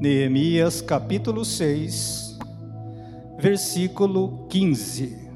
Neemias 0.00 0.80
capítulo 0.80 1.44
6, 1.44 2.36
versículo 3.38 4.46
15. 4.48 5.30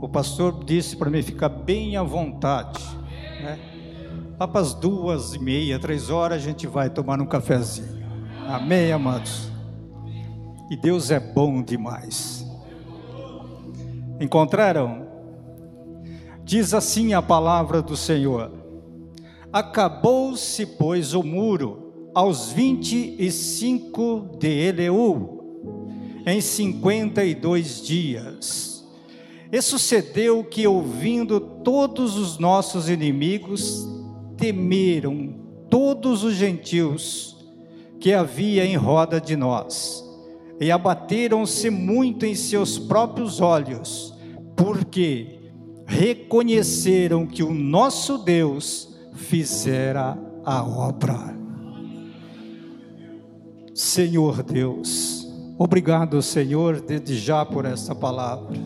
O 0.00 0.08
pastor 0.08 0.62
disse 0.64 0.96
para 0.96 1.10
mim 1.10 1.22
ficar 1.22 1.48
bem 1.48 1.96
à 1.96 2.02
vontade, 2.02 2.78
né? 3.42 3.58
Lá 4.38 4.46
para 4.46 4.60
as 4.60 4.74
duas 4.74 5.34
e 5.34 5.38
meia, 5.38 5.78
três 5.78 6.10
horas, 6.10 6.36
a 6.36 6.44
gente 6.44 6.66
vai 6.66 6.90
tomar 6.90 7.20
um 7.20 7.26
cafezinho. 7.26 8.04
Amém, 8.46 8.92
amados? 8.92 9.50
E 10.70 10.76
Deus 10.76 11.10
é 11.10 11.18
bom 11.18 11.62
demais. 11.62 12.46
Encontraram? 14.20 15.06
Diz 16.44 16.74
assim 16.74 17.14
a 17.14 17.22
palavra 17.22 17.80
do 17.82 17.96
Senhor: 17.96 18.52
Acabou-se, 19.52 20.64
pois, 20.66 21.14
o 21.14 21.22
muro 21.22 21.89
aos 22.14 22.52
vinte 22.52 23.14
e 23.18 23.30
cinco 23.30 24.36
de 24.38 24.48
Eleu, 24.48 25.38
em 26.26 26.40
cinquenta 26.40 27.24
e 27.24 27.34
dois 27.34 27.82
dias. 27.82 28.84
E 29.52 29.60
sucedeu 29.60 30.44
que, 30.44 30.66
ouvindo 30.66 31.40
todos 31.40 32.16
os 32.16 32.38
nossos 32.38 32.88
inimigos, 32.88 33.88
temeram 34.36 35.34
todos 35.68 36.22
os 36.22 36.34
gentios 36.34 37.36
que 37.98 38.12
havia 38.12 38.64
em 38.64 38.76
roda 38.76 39.20
de 39.20 39.36
nós, 39.36 40.04
e 40.60 40.70
abateram-se 40.70 41.68
muito 41.70 42.24
em 42.24 42.34
seus 42.34 42.78
próprios 42.78 43.40
olhos, 43.40 44.14
porque 44.56 45.40
reconheceram 45.86 47.26
que 47.26 47.42
o 47.42 47.52
nosso 47.52 48.18
Deus 48.18 48.88
fizera 49.14 50.16
a 50.44 50.62
obra. 50.62 51.39
Senhor 53.80 54.42
Deus, 54.42 55.26
obrigado, 55.56 56.20
Senhor, 56.20 56.82
desde 56.82 57.16
já 57.16 57.46
por 57.46 57.64
essa 57.64 57.94
palavra. 57.94 58.58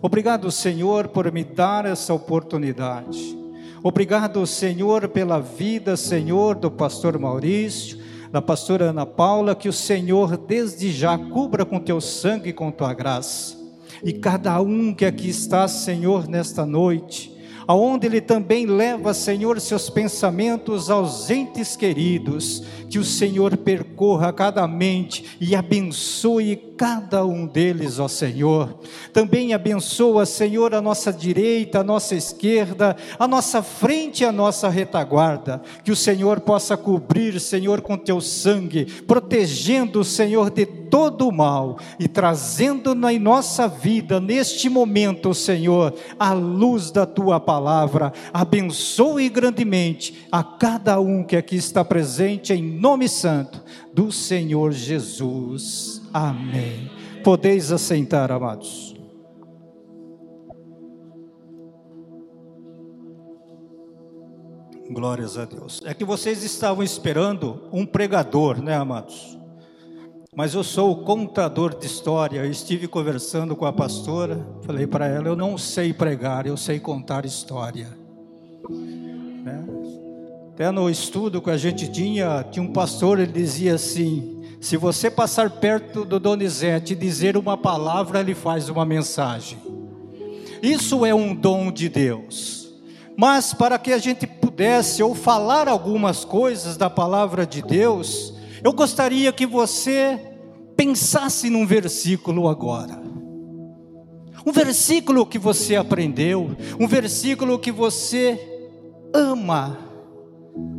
Obrigado, 0.00 0.48
Senhor, 0.52 1.08
por 1.08 1.32
me 1.32 1.42
dar 1.42 1.84
essa 1.84 2.14
oportunidade. 2.14 3.36
Obrigado, 3.82 4.46
Senhor, 4.46 5.08
pela 5.08 5.40
vida, 5.40 5.96
Senhor, 5.96 6.54
do 6.54 6.70
pastor 6.70 7.18
Maurício, 7.18 7.98
da 8.30 8.40
pastora 8.40 8.90
Ana 8.90 9.04
Paula, 9.04 9.56
que 9.56 9.68
o 9.68 9.72
Senhor 9.72 10.36
desde 10.36 10.92
já 10.92 11.18
cubra 11.18 11.64
com 11.64 11.80
teu 11.80 12.00
sangue 12.00 12.50
e 12.50 12.52
com 12.52 12.70
tua 12.70 12.94
graça. 12.94 13.56
E 14.04 14.12
cada 14.12 14.60
um 14.60 14.94
que 14.94 15.04
aqui 15.04 15.30
está, 15.30 15.66
Senhor, 15.66 16.28
nesta 16.28 16.64
noite, 16.64 17.36
aonde 17.68 18.06
ele 18.06 18.22
também 18.22 18.64
leva, 18.64 19.12
Senhor, 19.12 19.60
seus 19.60 19.90
pensamentos 19.90 20.88
aos 20.88 21.28
entes 21.28 21.76
queridos, 21.76 22.62
que 22.88 22.98
o 22.98 23.04
Senhor 23.04 23.56
percorra 23.56 24.32
cada 24.32 24.66
mente 24.66 25.36
e 25.40 25.54
abençoe 25.54 26.56
cada 26.78 27.26
um 27.26 27.44
deles, 27.44 27.98
ó 27.98 28.06
Senhor. 28.06 28.78
Também 29.12 29.52
abençoa, 29.52 30.24
Senhor, 30.24 30.74
a 30.74 30.80
nossa 30.80 31.12
direita, 31.12 31.80
a 31.80 31.84
nossa 31.84 32.14
esquerda, 32.14 32.96
a 33.18 33.26
nossa 33.26 33.62
frente 33.62 34.22
e 34.22 34.24
a 34.26 34.30
nossa 34.30 34.68
retaguarda. 34.68 35.60
Que 35.82 35.90
o 35.90 35.96
Senhor 35.96 36.40
possa 36.40 36.76
cobrir, 36.76 37.40
Senhor, 37.40 37.80
com 37.80 37.96
teu 37.96 38.20
sangue, 38.20 38.84
protegendo, 39.06 40.04
Senhor, 40.04 40.50
de 40.50 40.66
todo 40.66 41.28
o 41.28 41.32
mal 41.32 41.78
e 41.98 42.08
trazendo 42.08 42.94
na 42.94 43.12
nossa 43.18 43.68
vida, 43.68 44.20
neste 44.20 44.68
momento, 44.68 45.34
Senhor, 45.34 45.94
a 46.18 46.32
luz 46.32 46.90
da 46.90 47.04
tua 47.04 47.40
palavra. 47.40 48.12
Abençoe 48.32 49.28
grandemente 49.28 50.26
a 50.30 50.42
cada 50.44 51.00
um 51.00 51.24
que 51.24 51.36
aqui 51.36 51.56
está 51.56 51.84
presente, 51.84 52.52
em 52.52 52.62
nome 52.78 53.08
santo 53.08 53.62
do 53.92 54.12
Senhor 54.12 54.72
Jesus. 54.72 56.02
Amém. 56.12 56.90
Podeis 57.24 57.72
assentar, 57.72 58.30
amados. 58.30 58.94
Glórias 64.90 65.36
a 65.36 65.44
Deus. 65.44 65.82
É 65.84 65.92
que 65.92 66.04
vocês 66.04 66.42
estavam 66.42 66.82
esperando 66.82 67.68
um 67.72 67.84
pregador, 67.84 68.62
né, 68.62 68.74
amados? 68.74 69.38
Mas 70.34 70.54
eu 70.54 70.62
sou 70.62 70.92
o 70.92 71.04
contador 71.04 71.76
de 71.76 71.84
história. 71.84 72.38
Eu 72.38 72.50
estive 72.50 72.88
conversando 72.88 73.54
com 73.56 73.66
a 73.66 73.72
pastora, 73.72 74.46
falei 74.62 74.86
para 74.86 75.06
ela: 75.06 75.28
eu 75.28 75.36
não 75.36 75.58
sei 75.58 75.92
pregar, 75.92 76.46
eu 76.46 76.56
sei 76.56 76.80
contar 76.80 77.26
história. 77.26 77.88
Né? 78.70 79.66
Até 80.58 80.72
no 80.72 80.90
estudo 80.90 81.40
que 81.40 81.50
a 81.50 81.56
gente 81.56 81.88
tinha, 81.88 82.44
tinha 82.50 82.64
um 82.64 82.72
pastor, 82.72 83.20
ele 83.20 83.30
dizia 83.30 83.76
assim: 83.76 84.42
se 84.60 84.76
você 84.76 85.08
passar 85.08 85.50
perto 85.50 86.04
do 86.04 86.18
Donizete 86.18 86.94
e 86.94 86.96
dizer 86.96 87.36
uma 87.36 87.56
palavra, 87.56 88.18
ele 88.18 88.34
faz 88.34 88.68
uma 88.68 88.84
mensagem. 88.84 89.56
Isso 90.60 91.06
é 91.06 91.14
um 91.14 91.32
dom 91.32 91.70
de 91.70 91.88
Deus. 91.88 92.74
Mas 93.16 93.54
para 93.54 93.78
que 93.78 93.92
a 93.92 93.98
gente 93.98 94.26
pudesse 94.26 95.00
ou 95.00 95.14
falar 95.14 95.68
algumas 95.68 96.24
coisas 96.24 96.76
da 96.76 96.90
palavra 96.90 97.46
de 97.46 97.62
Deus, 97.62 98.34
eu 98.64 98.72
gostaria 98.72 99.32
que 99.32 99.46
você 99.46 100.18
pensasse 100.76 101.48
num 101.48 101.64
versículo 101.64 102.48
agora. 102.48 103.00
Um 104.44 104.50
versículo 104.50 105.24
que 105.24 105.38
você 105.38 105.76
aprendeu, 105.76 106.50
um 106.80 106.88
versículo 106.88 107.60
que 107.60 107.70
você 107.70 108.66
ama 109.14 109.86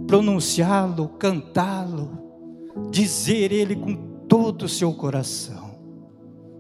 pronunciá-lo, 0.09 1.08
cantá-lo, 1.20 2.09
dizer 2.90 3.52
ele 3.52 3.75
com 3.75 3.96
todo 4.28 4.64
o 4.64 4.68
seu 4.68 4.92
coração. 4.92 5.78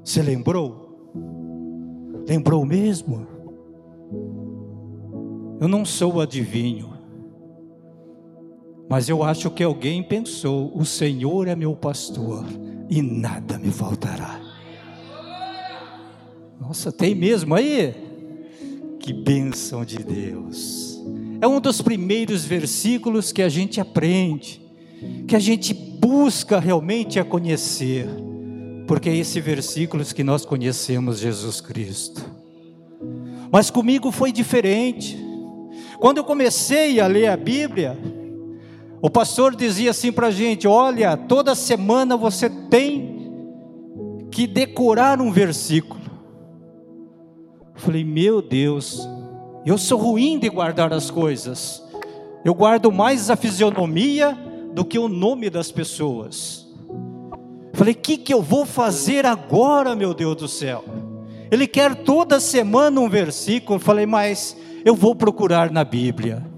Você 0.03 0.21
lembrou? 0.21 1.11
Lembrou 2.27 2.63
mesmo? 2.63 3.25
Eu 5.59 5.67
não 5.67 5.83
sou 5.83 6.21
adivinho, 6.21 6.93
mas 8.87 9.09
eu 9.09 9.23
acho 9.23 9.49
que 9.49 9.63
alguém 9.63 10.03
pensou: 10.03 10.71
o 10.77 10.85
Senhor 10.85 11.47
é 11.47 11.55
meu 11.55 11.75
pastor 11.75 12.45
e 12.87 13.01
nada 13.01 13.57
me 13.57 13.71
faltará. 13.71 14.39
Nossa, 16.61 16.91
tem 16.91 17.15
mesmo 17.15 17.55
aí? 17.55 17.95
Que 18.99 19.11
bênção 19.11 19.83
de 19.83 19.97
Deus. 19.97 20.88
É 21.41 21.47
um 21.47 21.61
dos 21.61 21.81
primeiros 21.81 22.43
versículos 22.43 23.31
que 23.31 23.41
a 23.41 23.47
gente 23.47 23.79
aprende, 23.79 24.61
que 25.27 25.35
a 25.35 25.39
gente 25.39 25.73
busca 25.73 26.59
realmente 26.59 27.19
a 27.19 27.23
conhecer, 27.23 28.07
porque 28.85 29.09
é 29.09 29.15
esse 29.15 29.39
versículos 29.39 30.11
que 30.11 30.23
nós 30.23 30.45
conhecemos 30.45 31.19
Jesus 31.19 31.61
Cristo. 31.61 32.21
Mas 33.51 33.69
comigo 33.69 34.11
foi 34.11 34.31
diferente. 34.31 35.17
Quando 35.99 36.17
eu 36.17 36.23
comecei 36.23 36.99
a 36.99 37.07
ler 37.07 37.27
a 37.27 37.37
Bíblia, 37.37 37.97
o 39.01 39.09
pastor 39.09 39.55
dizia 39.55 39.91
assim 39.91 40.11
para 40.11 40.27
a 40.27 40.31
gente: 40.31 40.67
olha, 40.67 41.15
toda 41.15 41.55
semana 41.55 42.17
você 42.17 42.49
tem 42.49 43.17
que 44.29 44.45
decorar 44.45 45.21
um 45.21 45.31
versículo. 45.31 45.99
Eu 47.75 47.81
falei, 47.81 48.03
meu 48.03 48.41
Deus, 48.41 49.07
eu 49.65 49.77
sou 49.77 49.99
ruim 49.99 50.39
de 50.39 50.49
guardar 50.49 50.93
as 50.93 51.11
coisas. 51.11 51.83
Eu 52.43 52.53
guardo 52.53 52.91
mais 52.91 53.29
a 53.29 53.35
fisionomia 53.35 54.37
do 54.73 54.85
que 54.85 54.97
o 54.97 55.07
nome 55.07 55.49
das 55.49 55.71
pessoas. 55.71 56.67
Falei, 57.73 57.93
o 57.93 57.97
que, 57.97 58.17
que 58.17 58.33
eu 58.33 58.41
vou 58.41 58.65
fazer 58.65 59.25
agora, 59.25 59.95
meu 59.95 60.13
Deus 60.13 60.35
do 60.35 60.47
céu? 60.47 60.83
Ele 61.51 61.67
quer 61.67 61.95
toda 61.95 62.39
semana 62.39 62.99
um 62.99 63.09
versículo. 63.09 63.79
Falei, 63.79 64.05
mas 64.05 64.55
eu 64.85 64.95
vou 64.95 65.15
procurar 65.15 65.71
na 65.71 65.83
Bíblia. 65.83 66.48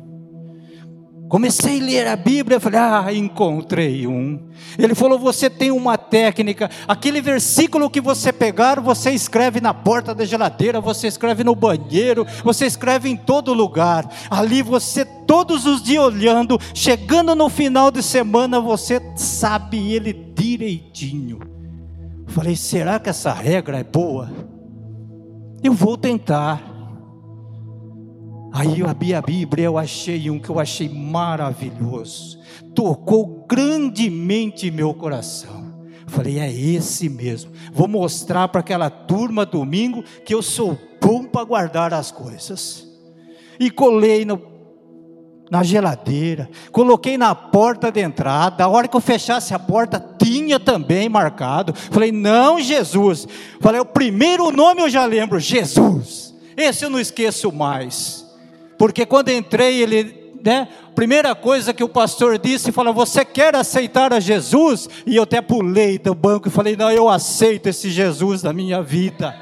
Comecei 1.31 1.79
a 1.79 1.83
ler 1.85 2.07
a 2.07 2.15
Bíblia, 2.17 2.59
falei, 2.59 2.77
ah, 2.77 3.05
encontrei 3.13 4.05
um. 4.05 4.37
Ele 4.77 4.93
falou: 4.93 5.17
você 5.17 5.49
tem 5.49 5.71
uma 5.71 5.97
técnica, 5.97 6.69
aquele 6.85 7.21
versículo 7.21 7.89
que 7.89 8.01
você 8.01 8.33
pegar, 8.33 8.81
você 8.81 9.11
escreve 9.11 9.61
na 9.61 9.73
porta 9.73 10.13
da 10.13 10.25
geladeira, 10.25 10.81
você 10.81 11.07
escreve 11.07 11.41
no 11.41 11.55
banheiro, 11.55 12.27
você 12.43 12.65
escreve 12.65 13.07
em 13.07 13.15
todo 13.15 13.53
lugar. 13.53 14.13
Ali 14.29 14.61
você, 14.61 15.05
todos 15.05 15.65
os 15.65 15.81
dias 15.81 16.03
olhando, 16.03 16.59
chegando 16.73 17.33
no 17.33 17.47
final 17.47 17.91
de 17.91 18.03
semana, 18.03 18.59
você 18.59 19.01
sabe 19.15 19.93
ele 19.93 20.11
direitinho. 20.11 21.39
Falei: 22.27 22.57
será 22.57 22.99
que 22.99 23.09
essa 23.09 23.31
regra 23.31 23.79
é 23.79 23.85
boa? 23.85 24.29
Eu 25.63 25.71
vou 25.71 25.97
tentar. 25.97 26.80
Aí 28.51 28.79
eu 28.79 28.89
abri 28.89 29.13
a 29.13 29.21
Bíblia, 29.21 29.65
eu 29.65 29.77
achei 29.77 30.29
um 30.29 30.37
que 30.37 30.49
eu 30.49 30.59
achei 30.59 30.89
maravilhoso, 30.89 32.39
tocou 32.75 33.45
grandemente 33.47 34.69
meu 34.69 34.93
coração. 34.93 35.61
Falei, 36.07 36.39
é 36.39 36.51
esse 36.51 37.07
mesmo. 37.07 37.51
Vou 37.71 37.87
mostrar 37.87 38.49
para 38.49 38.59
aquela 38.59 38.89
turma 38.89 39.45
domingo 39.45 40.03
que 40.25 40.33
eu 40.33 40.41
sou 40.41 40.77
bom 41.01 41.23
para 41.23 41.45
guardar 41.45 41.93
as 41.93 42.11
coisas. 42.11 42.85
E 43.57 43.71
colei 43.71 44.25
no 44.25 44.51
na 45.49 45.63
geladeira, 45.63 46.49
coloquei 46.71 47.17
na 47.17 47.35
porta 47.35 47.91
de 47.91 47.99
entrada. 47.99 48.63
A 48.63 48.69
hora 48.69 48.87
que 48.87 48.95
eu 48.95 49.01
fechasse 49.01 49.53
a 49.53 49.59
porta, 49.59 49.99
tinha 50.17 50.57
também 50.57 51.09
marcado. 51.09 51.73
Falei, 51.73 52.09
não, 52.09 52.57
Jesus. 52.57 53.27
Falei, 53.59 53.81
o 53.81 53.85
primeiro 53.85 54.49
nome 54.49 54.81
eu 54.81 54.89
já 54.89 55.05
lembro, 55.05 55.41
Jesus. 55.41 56.33
Esse 56.55 56.85
eu 56.85 56.89
não 56.89 57.01
esqueço 57.01 57.51
mais. 57.51 58.25
Porque 58.81 59.05
quando 59.05 59.29
entrei, 59.29 59.79
ele, 59.79 60.33
né, 60.43 60.67
primeira 60.95 61.35
coisa 61.35 61.71
que 61.71 61.83
o 61.83 61.87
pastor 61.87 62.39
disse, 62.39 62.71
falou: 62.71 62.95
Você 62.95 63.23
quer 63.23 63.55
aceitar 63.55 64.11
a 64.11 64.19
Jesus? 64.19 64.89
E 65.05 65.17
eu 65.17 65.21
até 65.21 65.39
pulei 65.39 65.99
do 65.99 66.15
banco 66.15 66.47
e 66.47 66.51
falei: 66.51 66.75
Não, 66.75 66.89
eu 66.89 67.07
aceito 67.07 67.69
esse 67.69 67.91
Jesus 67.91 68.41
na 68.41 68.51
minha 68.51 68.81
vida. 68.81 69.35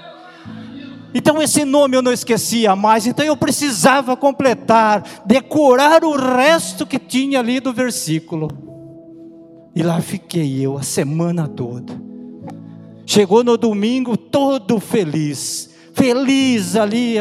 Então 1.13 1.41
esse 1.41 1.63
nome 1.63 1.95
eu 1.95 2.01
não 2.01 2.11
esquecia 2.11 2.75
mais, 2.75 3.07
então 3.07 3.25
eu 3.25 3.37
precisava 3.37 4.17
completar, 4.17 5.05
decorar 5.25 6.03
o 6.03 6.17
resto 6.17 6.85
que 6.85 6.99
tinha 6.99 7.39
ali 7.39 7.61
do 7.61 7.71
versículo. 7.71 8.49
E 9.73 9.81
lá 9.81 10.01
fiquei 10.01 10.59
eu 10.59 10.77
a 10.77 10.83
semana 10.83 11.47
toda. 11.47 11.93
Chegou 13.05 13.41
no 13.41 13.55
domingo 13.55 14.17
todo 14.17 14.81
feliz, 14.81 15.69
feliz 15.93 16.75
ali 16.75 17.17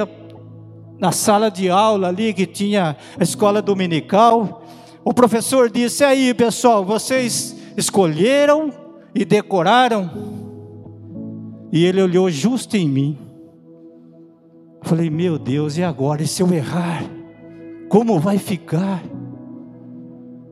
na 0.99 1.13
sala 1.13 1.51
de 1.51 1.71
aula 1.71 2.09
ali 2.09 2.35
que 2.35 2.47
tinha 2.47 2.97
a 3.19 3.23
escola 3.23 3.63
dominical. 3.63 4.63
O 5.05 5.15
professor 5.15 5.71
disse: 5.71 6.05
"Aí, 6.05 6.35
pessoal, 6.35 6.85
vocês 6.85 7.57
escolheram 7.77 8.73
e 9.15 9.25
decoraram?" 9.25 10.11
E 11.73 11.85
ele 11.85 12.03
olhou 12.03 12.31
justo 12.31 12.77
em 12.77 12.89
mim. 12.89 13.19
Falei, 14.83 15.11
meu 15.11 15.39
Deus, 15.39 15.77
e 15.77 15.83
agora? 15.83 16.23
E 16.23 16.27
se 16.27 16.43
eu 16.43 16.53
errar? 16.53 17.03
Como 17.89 18.19
vai 18.19 18.39
ficar? 18.39 19.03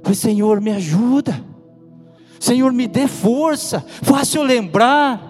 Falei, 0.02 0.14
Senhor, 0.14 0.60
me 0.60 0.72
ajuda. 0.72 1.42
Senhor, 2.38 2.72
me 2.72 2.86
dê 2.86 3.06
força. 3.06 3.80
Faça 4.02 4.38
eu 4.38 4.42
lembrar. 4.42 5.25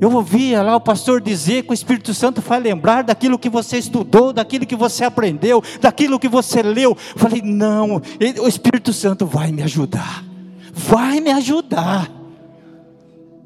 Eu 0.00 0.12
ouvia 0.12 0.62
lá 0.62 0.76
o 0.76 0.80
pastor 0.80 1.20
dizer 1.20 1.64
que 1.64 1.70
o 1.70 1.74
Espírito 1.74 2.14
Santo 2.14 2.40
vai 2.40 2.60
lembrar 2.60 3.02
daquilo 3.02 3.38
que 3.38 3.48
você 3.48 3.78
estudou, 3.78 4.32
daquilo 4.32 4.64
que 4.64 4.76
você 4.76 5.04
aprendeu, 5.04 5.62
daquilo 5.80 6.18
que 6.18 6.28
você 6.28 6.62
leu. 6.62 6.94
falei, 6.94 7.42
não, 7.42 8.00
o 8.40 8.48
Espírito 8.48 8.92
Santo 8.92 9.26
vai 9.26 9.50
me 9.50 9.62
ajudar. 9.62 10.24
Vai 10.72 11.20
me 11.20 11.32
ajudar. 11.32 12.08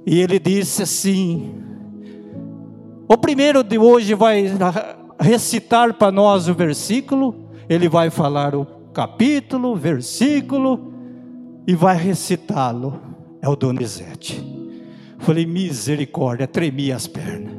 E 0.04 0.20
ele 0.20 0.38
disse 0.38 0.82
assim: 0.82 1.54
o 3.08 3.16
primeiro 3.16 3.62
de 3.62 3.78
hoje 3.78 4.14
vai 4.14 4.44
recitar 5.19 5.94
para 5.94 6.12
nós 6.12 6.48
o 6.48 6.55
versículo, 6.55 7.48
ele 7.69 7.88
vai 7.88 8.10
falar 8.10 8.55
o 8.55 8.66
capítulo, 8.93 9.75
versículo 9.75 10.93
e 11.66 11.75
vai 11.75 11.96
recitá-lo. 11.96 13.00
É 13.40 13.48
o 13.48 13.56
Donizete. 13.56 14.61
Falei, 15.22 15.46
misericórdia, 15.46 16.46
tremi 16.46 16.92
as 16.92 17.06
pernas. 17.06 17.54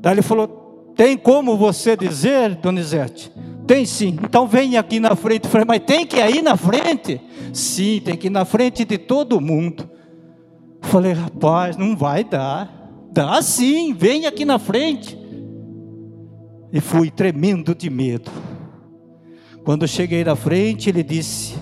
Daí 0.00 0.14
ele 0.14 0.22
falou: 0.22 0.92
Tem 0.94 1.16
como 1.16 1.56
você 1.56 1.96
dizer, 1.96 2.56
Donizete? 2.56 3.32
Tem 3.66 3.86
sim. 3.86 4.18
Então 4.22 4.46
vem 4.46 4.76
aqui 4.76 5.00
na 5.00 5.16
frente. 5.16 5.48
Falei, 5.48 5.64
mas 5.66 5.80
tem 5.80 6.06
que 6.06 6.16
ir 6.16 6.42
na 6.42 6.56
frente? 6.56 7.20
Sim, 7.52 8.00
tem 8.04 8.16
que 8.16 8.26
ir 8.26 8.30
na 8.30 8.44
frente 8.44 8.84
de 8.84 8.98
todo 8.98 9.40
mundo. 9.40 9.88
Falei, 10.82 11.12
rapaz, 11.12 11.76
não 11.76 11.96
vai 11.96 12.22
dar. 12.22 12.70
Dá 13.10 13.40
sim, 13.40 13.94
vem 13.94 14.26
aqui 14.26 14.44
na 14.44 14.58
frente. 14.58 15.18
E 16.72 16.80
fui 16.80 17.10
tremendo 17.10 17.74
de 17.74 17.88
medo. 17.88 18.30
Quando 19.64 19.88
cheguei 19.88 20.24
na 20.24 20.36
frente, 20.36 20.90
ele 20.90 21.02
disse: 21.02 21.54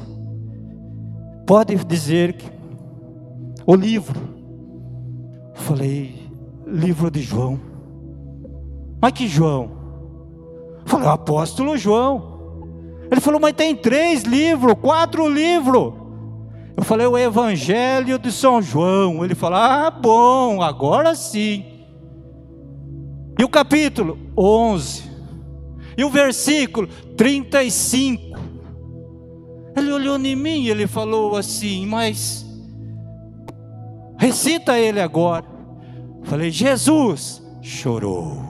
Pode 1.46 1.76
dizer 1.84 2.32
que 2.32 2.46
o 3.64 3.76
livro. 3.76 4.41
Falei, 5.54 6.30
livro 6.66 7.10
de 7.10 7.22
João. 7.22 7.60
Mas 9.00 9.12
que 9.12 9.26
João? 9.26 9.70
Falei, 10.84 11.06
o 11.06 11.10
apóstolo 11.10 11.76
João. 11.76 12.30
Ele 13.10 13.20
falou, 13.20 13.40
mas 13.40 13.52
tem 13.52 13.74
três 13.76 14.22
livros, 14.22 14.74
quatro 14.80 15.28
livros. 15.28 16.02
Eu 16.76 16.84
falei 16.84 17.06
o 17.06 17.18
Evangelho 17.18 18.18
de 18.18 18.32
São 18.32 18.60
João. 18.62 19.24
Ele 19.24 19.34
falou: 19.34 19.58
Ah, 19.58 19.90
bom, 19.90 20.62
agora 20.62 21.14
sim. 21.14 21.64
E 23.38 23.44
o 23.44 23.48
capítulo 23.48 24.18
11. 24.36 25.10
E 25.96 26.04
o 26.04 26.10
versículo 26.10 26.88
35. 27.16 28.40
Ele 29.76 29.92
olhou 29.92 30.18
em 30.18 30.34
mim 30.34 30.62
e 30.62 30.70
ele 30.70 30.86
falou 30.86 31.36
assim: 31.36 31.86
Mas 31.86 32.44
recita 34.22 34.78
ele 34.78 35.00
agora. 35.00 35.44
Falei: 36.22 36.48
Jesus 36.48 37.42
chorou. 37.60 38.40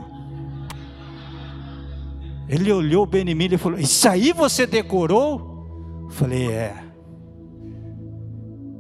Ele 2.47 2.71
olhou 2.71 3.07
bem 3.07 3.27
em 3.27 3.35
mim 3.35 3.49
e 3.51 3.57
falou: 3.57 3.79
Isso 3.79 4.07
aí 4.07 4.35
você 4.35 4.67
decorou? 4.67 6.09
Falei: 6.11 6.51
É. 6.51 6.75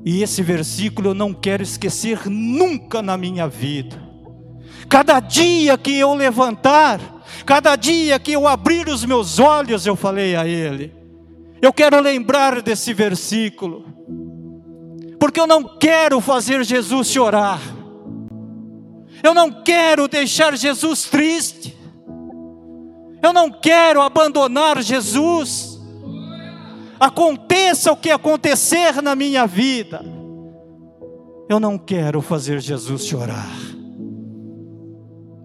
E 0.04 0.22
esse 0.22 0.42
versículo 0.42 1.10
eu 1.10 1.14
não 1.14 1.32
quero 1.32 1.62
esquecer 1.62 2.28
nunca 2.28 3.00
na 3.00 3.16
minha 3.16 3.48
vida. 3.48 3.96
Cada 4.86 5.18
dia 5.18 5.78
que 5.78 5.96
eu 5.96 6.12
levantar, 6.12 7.00
cada 7.46 7.74
dia 7.74 8.18
que 8.18 8.32
eu 8.32 8.46
abrir 8.46 8.88
os 8.88 9.06
meus 9.06 9.38
olhos, 9.38 9.86
eu 9.86 9.96
falei 9.96 10.36
a 10.36 10.46
Ele, 10.46 10.92
eu 11.62 11.72
quero 11.72 11.98
lembrar 12.00 12.60
desse 12.60 12.92
versículo, 12.92 13.86
porque 15.22 15.38
eu 15.38 15.46
não 15.46 15.62
quero 15.62 16.20
fazer 16.20 16.64
Jesus 16.64 17.06
chorar, 17.06 17.60
eu 19.22 19.32
não 19.32 19.62
quero 19.62 20.08
deixar 20.08 20.56
Jesus 20.56 21.04
triste, 21.04 21.78
eu 23.22 23.32
não 23.32 23.48
quero 23.48 24.02
abandonar 24.02 24.82
Jesus. 24.82 25.80
Aconteça 26.98 27.92
o 27.92 27.96
que 27.96 28.10
acontecer 28.10 29.00
na 29.00 29.14
minha 29.14 29.46
vida, 29.46 30.04
eu 31.48 31.60
não 31.60 31.78
quero 31.78 32.20
fazer 32.20 32.58
Jesus 32.58 33.06
chorar. 33.06 33.54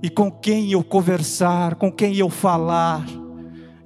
E 0.02 0.10
com 0.10 0.32
quem 0.32 0.72
eu 0.72 0.84
conversar, 0.84 1.76
com 1.76 1.92
quem 1.92 2.16
eu 2.16 2.32
falar, 2.32 3.06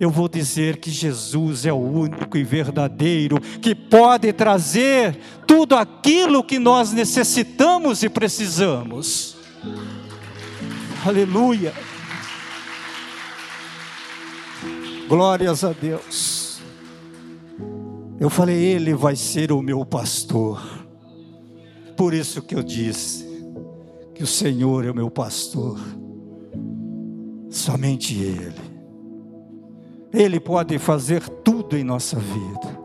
eu 0.02 0.10
vou 0.10 0.28
dizer 0.28 0.78
que 0.78 0.90
Jesus 0.90 1.64
é 1.64 1.72
o 1.72 1.78
único 1.78 2.36
e 2.36 2.44
verdadeiro 2.44 3.40
que 3.40 3.76
pode 3.76 4.34
trazer 4.34 5.16
tudo 5.46 5.76
aquilo 5.76 6.44
que 6.44 6.58
nós 6.58 6.92
necessitamos 6.92 8.02
e 8.02 8.10
precisamos. 8.10 9.38
Aleluia. 11.06 11.72
Glórias 15.08 15.64
a 15.64 15.72
Deus. 15.72 16.60
Eu 18.20 18.32
falei, 18.32 18.58
Ele 18.58 18.96
vai 18.96 19.16
ser 19.16 19.52
o 19.52 19.62
meu 19.62 19.86
pastor. 19.86 20.64
Por 21.96 22.12
isso 22.16 22.42
que 22.42 22.56
eu 22.56 22.64
disse 22.64 23.24
que 24.16 24.24
o 24.24 24.28
Senhor 24.28 24.84
é 24.84 24.90
o 24.90 24.96
meu 24.96 25.12
pastor. 25.12 25.80
Somente 27.52 28.16
Ele. 28.16 28.61
Ele 30.14 30.40
pode 30.40 30.78
fazer 30.78 31.28
tudo 31.28 31.78
em 31.78 31.84
nossa 31.84 32.20
vida. 32.20 32.82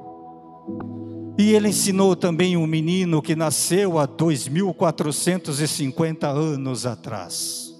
E 1.38 1.52
ele 1.52 1.68
ensinou 1.68 2.16
também 2.16 2.56
um 2.56 2.66
menino 2.66 3.20
que 3.20 3.36
nasceu 3.36 3.98
há 3.98 4.06
2450 4.06 6.28
anos 6.28 6.86
atrás, 6.86 7.74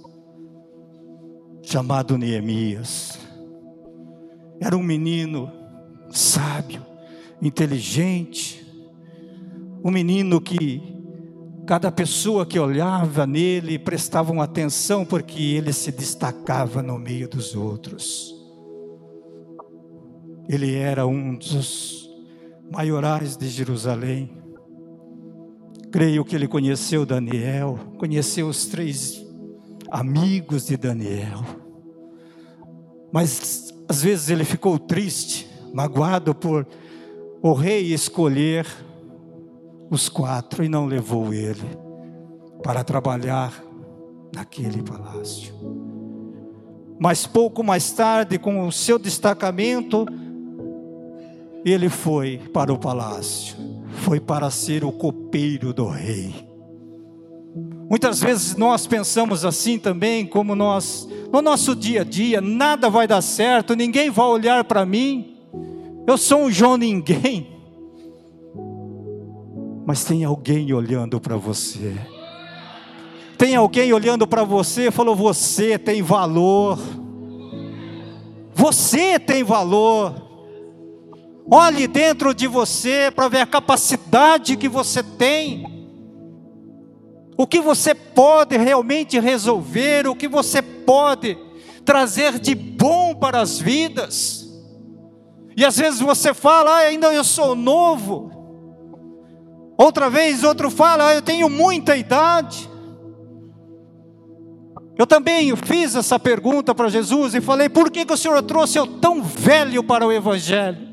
chamado 1.63 2.19
Neemias. 2.19 3.19
Era 4.61 4.77
um 4.77 4.83
menino 4.83 5.51
sábio, 6.11 6.85
inteligente, 7.41 8.63
um 9.83 9.91
menino 9.91 10.39
que 10.39 10.83
cada 11.67 11.91
pessoa 11.91 12.45
que 12.45 12.59
olhava 12.59 13.27
nele 13.27 13.79
prestava 13.79 14.43
atenção 14.43 15.03
porque 15.05 15.43
ele 15.43 15.73
se 15.73 15.91
destacava 15.91 16.83
no 16.83 16.99
meio 16.99 17.27
dos 17.27 17.57
outros. 17.57 18.36
Ele 20.49 20.75
era 20.75 21.07
um 21.07 21.35
dos 21.35 22.09
maiorais 22.71 23.37
de 23.37 23.49
Jerusalém. 23.49 24.31
Creio 25.91 26.25
que 26.25 26.35
ele 26.35 26.49
conheceu 26.49 27.07
Daniel, 27.07 27.79
conheceu 27.99 28.49
os 28.49 28.67
três 28.67 29.25
amigos 29.91 30.67
de 30.67 30.77
Daniel. 30.77 31.45
Mas 33.13 33.73
às 33.89 34.03
vezes 34.03 34.29
ele 34.29 34.45
ficou 34.45 34.79
triste, 34.79 35.49
magoado 35.73 36.35
por 36.35 36.67
o 37.43 37.53
rei 37.53 37.93
escolher 37.93 38.67
os 39.91 40.09
quatro 40.09 40.65
e 40.65 40.69
não 40.69 40.87
levou 40.87 41.33
ele 41.33 41.79
para 42.63 42.83
trabalhar 42.83 43.63
naquele 44.35 44.83
palácio. 44.83 45.55
Mas 46.99 47.27
pouco 47.27 47.63
mais 47.63 47.93
tarde, 47.93 48.39
com 48.39 48.67
o 48.67 48.73
seu 48.73 48.99
destacamento, 48.99 50.07
ele 51.73 51.89
foi 51.89 52.39
para 52.53 52.73
o 52.73 52.79
palácio, 52.79 53.57
foi 54.05 54.21
para 54.21 54.49
ser 54.51 54.85
o 54.85 54.93
copeiro 54.93 55.73
do 55.75 55.89
rei. 55.89 56.33
Muitas 57.91 58.21
vezes 58.21 58.57
nós 58.57 58.87
pensamos 58.87 59.45
assim 59.45 59.79
também, 59.79 60.25
como 60.25 60.55
nós, 60.55 61.09
no 61.33 61.43
nosso 61.43 61.75
dia 61.75 62.03
a 62.03 62.05
dia, 62.05 62.41
nada 62.41 62.89
vai 62.89 63.09
dar 63.09 63.21
certo, 63.21 63.75
ninguém 63.75 64.11
vai 64.11 64.27
olhar 64.27 64.63
para 64.65 64.87
mim, 64.87 65.37
eu 66.07 66.17
sou 66.17 66.43
um 66.43 66.51
João 66.51 66.77
Ninguém. 66.77 67.49
Mas 69.85 70.05
tem 70.05 70.25
alguém 70.25 70.73
olhando 70.73 71.21
para 71.21 71.37
você. 71.37 71.97
Tem 73.37 73.55
alguém 73.57 73.93
olhando 73.93 74.27
para 74.27 74.45
você 74.45 74.89
e 74.89 74.91
falou: 74.91 75.15
Você 75.15 75.79
tem 75.79 76.03
valor. 76.03 76.79
Você 78.55 79.19
tem 79.19 79.45
valor. 79.45 80.26
Olhe 81.51 81.87
dentro 81.87 82.35
de 82.35 82.47
você 82.47 83.11
para 83.15 83.29
ver 83.29 83.41
a 83.41 83.47
capacidade 83.47 84.57
que 84.57 84.69
você 84.69 85.03
tem. 85.03 85.77
O 87.37 87.47
que 87.47 87.61
você 87.61 87.95
pode 87.95 88.57
realmente 88.57 89.19
resolver, 89.21 90.09
o 90.09 90.17
que 90.17 90.27
você 90.27 90.61
pode 90.61 91.39
trazer 91.85 92.39
de 92.39 92.55
bom 92.55 93.15
para 93.15 93.41
as 93.41 93.59
vidas. 93.59 94.45
E 95.57 95.65
às 95.65 95.77
vezes 95.77 96.01
você 96.01 96.35
fala, 96.35 96.71
ah, 96.71 96.79
ainda 96.79 97.13
eu 97.13 97.23
sou 97.23 97.55
novo. 97.55 98.31
Outra 99.79 100.11
vez, 100.11 100.43
outro 100.43 100.71
fala, 100.71 101.09
ah, 101.09 101.15
eu 101.15 101.23
tenho 101.23 101.49
muita 101.49 101.97
idade. 101.97 102.69
Eu 104.99 105.07
também 105.07 105.55
fiz 105.57 105.95
essa 105.95 106.19
pergunta 106.19 106.75
para 106.75 106.89
Jesus 106.89 107.35
e 107.35 107.41
falei: 107.41 107.69
por 107.69 107.91
que, 107.91 108.05
que 108.05 108.13
o 108.15 108.17
Senhor 108.17 108.43
trouxe 108.43 108.79
eu 108.79 108.87
tão 108.87 109.23
velho 109.23 109.85
para 109.85 110.07
o 110.07 110.13
Evangelho? 110.13 110.86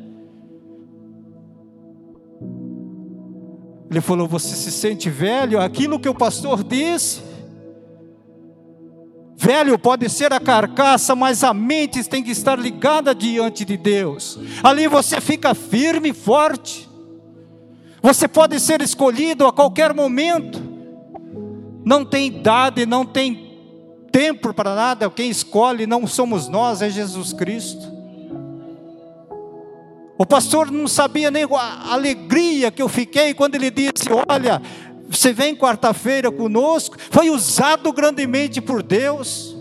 Ele 3.93 4.01
falou: 4.01 4.27
Você 4.27 4.55
se 4.55 4.71
sente 4.71 5.07
velho? 5.07 5.61
Aquilo 5.61 5.99
que 5.99 6.09
o 6.09 6.15
pastor 6.15 6.63
disse. 6.63 7.21
Velho 9.35 9.77
pode 9.77 10.09
ser 10.09 10.33
a 10.33 10.39
carcaça, 10.39 11.15
mas 11.15 11.43
a 11.43 11.53
mente 11.53 12.03
tem 12.05 12.23
que 12.23 12.31
estar 12.31 12.57
ligada 12.57 13.13
diante 13.13 13.63
de 13.63 13.77
Deus. 13.77 14.39
Ali 14.63 14.87
você 14.87 15.21
fica 15.21 15.53
firme 15.53 16.09
e 16.09 16.13
forte. 16.13 16.89
Você 18.01 18.27
pode 18.27 18.59
ser 18.59 18.81
escolhido 18.81 19.45
a 19.45 19.53
qualquer 19.53 19.93
momento. 19.93 20.59
Não 21.85 22.03
tem 22.03 22.27
idade, 22.27 22.87
não 22.87 23.05
tem 23.05 23.51
tempo 24.11 24.53
para 24.53 24.73
nada, 24.73 25.09
quem 25.09 25.29
escolhe 25.29 25.85
não 25.85 26.07
somos 26.07 26.47
nós, 26.47 26.81
é 26.81 26.89
Jesus 26.89 27.33
Cristo. 27.33 27.91
O 30.17 30.25
pastor 30.25 30.71
não 30.71 30.87
sabia 30.87 31.31
nem 31.31 31.43
a 31.43 31.93
alegria 31.93 32.71
que 32.71 32.81
eu 32.81 32.87
fiquei 32.87 33.33
quando 33.33 33.55
ele 33.55 33.71
disse: 33.71 34.09
Olha, 34.27 34.61
você 35.09 35.33
vem 35.33 35.55
quarta-feira 35.55 36.31
conosco. 36.31 36.95
Foi 37.09 37.29
usado 37.29 37.91
grandemente 37.91 38.61
por 38.61 38.83
Deus. 38.83 39.55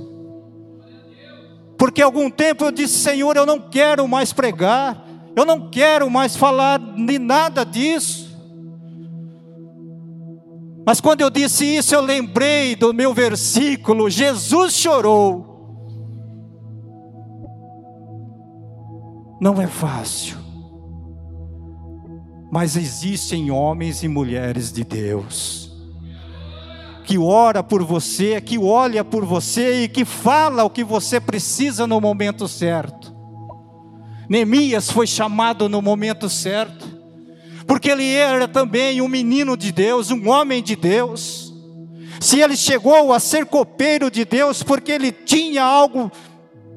Porque 1.78 2.02
algum 2.02 2.30
tempo 2.30 2.64
eu 2.64 2.70
disse: 2.70 2.98
Senhor, 2.98 3.36
eu 3.36 3.46
não 3.46 3.58
quero 3.58 4.06
mais 4.06 4.32
pregar, 4.32 5.04
eu 5.34 5.44
não 5.44 5.70
quero 5.70 6.08
mais 6.10 6.36
falar 6.36 6.78
de 6.78 7.18
nada 7.18 7.64
disso. 7.64 8.30
Mas 10.84 11.00
quando 11.00 11.20
eu 11.20 11.30
disse 11.30 11.64
isso, 11.64 11.94
eu 11.94 12.00
lembrei 12.00 12.76
do 12.76 12.92
meu 12.92 13.14
versículo: 13.14 14.10
Jesus 14.10 14.74
chorou. 14.74 15.50
Não 19.40 19.60
é 19.60 19.66
fácil, 19.66 20.38
mas 22.52 22.76
existem 22.76 23.50
homens 23.50 24.02
e 24.02 24.08
mulheres 24.08 24.70
de 24.70 24.84
Deus 24.84 25.72
que 27.04 27.18
ora 27.18 27.62
por 27.62 27.82
você, 27.82 28.40
que 28.40 28.58
olha 28.58 29.02
por 29.02 29.24
você 29.24 29.84
e 29.84 29.88
que 29.88 30.04
fala 30.04 30.62
o 30.62 30.70
que 30.70 30.84
você 30.84 31.18
precisa 31.18 31.84
no 31.86 32.00
momento 32.00 32.46
certo. 32.46 33.12
Neemias 34.28 34.90
foi 34.90 35.06
chamado 35.06 35.68
no 35.68 35.82
momento 35.82 36.28
certo 36.28 36.86
porque 37.66 37.90
ele 37.90 38.12
era 38.12 38.46
também 38.46 39.00
um 39.00 39.08
menino 39.08 39.56
de 39.56 39.72
Deus, 39.72 40.10
um 40.10 40.28
homem 40.28 40.62
de 40.62 40.76
Deus. 40.76 41.52
Se 42.20 42.40
ele 42.40 42.56
chegou 42.56 43.12
a 43.12 43.18
ser 43.18 43.46
copeiro 43.46 44.10
de 44.10 44.24
Deus, 44.24 44.62
porque 44.62 44.92
ele 44.92 45.10
tinha 45.10 45.64
algo 45.64 46.12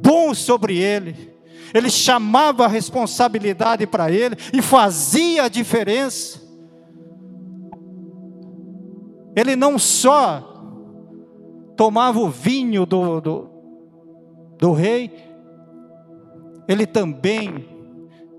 bom 0.01 0.33
sobre 0.33 0.77
ele, 0.77 1.34
ele 1.73 1.89
chamava 1.89 2.65
a 2.65 2.69
responsabilidade 2.69 3.85
para 3.87 4.11
ele 4.11 4.35
e 4.53 4.61
fazia 4.61 5.43
a 5.43 5.49
diferença. 5.49 6.41
Ele 9.35 9.55
não 9.55 9.77
só 9.77 10.53
tomava 11.75 12.19
o 12.19 12.29
vinho 12.29 12.85
do, 12.85 13.19
do, 13.19 13.49
do 14.57 14.71
rei, 14.71 15.11
ele 16.67 16.85
também 16.85 17.67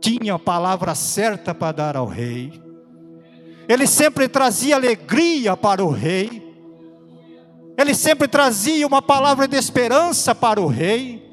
tinha 0.00 0.34
a 0.34 0.38
palavra 0.38 0.94
certa 0.94 1.54
para 1.54 1.72
dar 1.72 1.96
ao 1.96 2.06
rei. 2.06 2.52
Ele 3.68 3.86
sempre 3.86 4.28
trazia 4.28 4.76
alegria 4.76 5.56
para 5.56 5.84
o 5.84 5.90
rei. 5.90 6.42
Ele 7.76 7.94
sempre 7.94 8.28
trazia 8.28 8.86
uma 8.86 9.02
palavra 9.02 9.46
de 9.46 9.56
esperança 9.56 10.34
para 10.34 10.60
o 10.60 10.66
rei. 10.66 11.25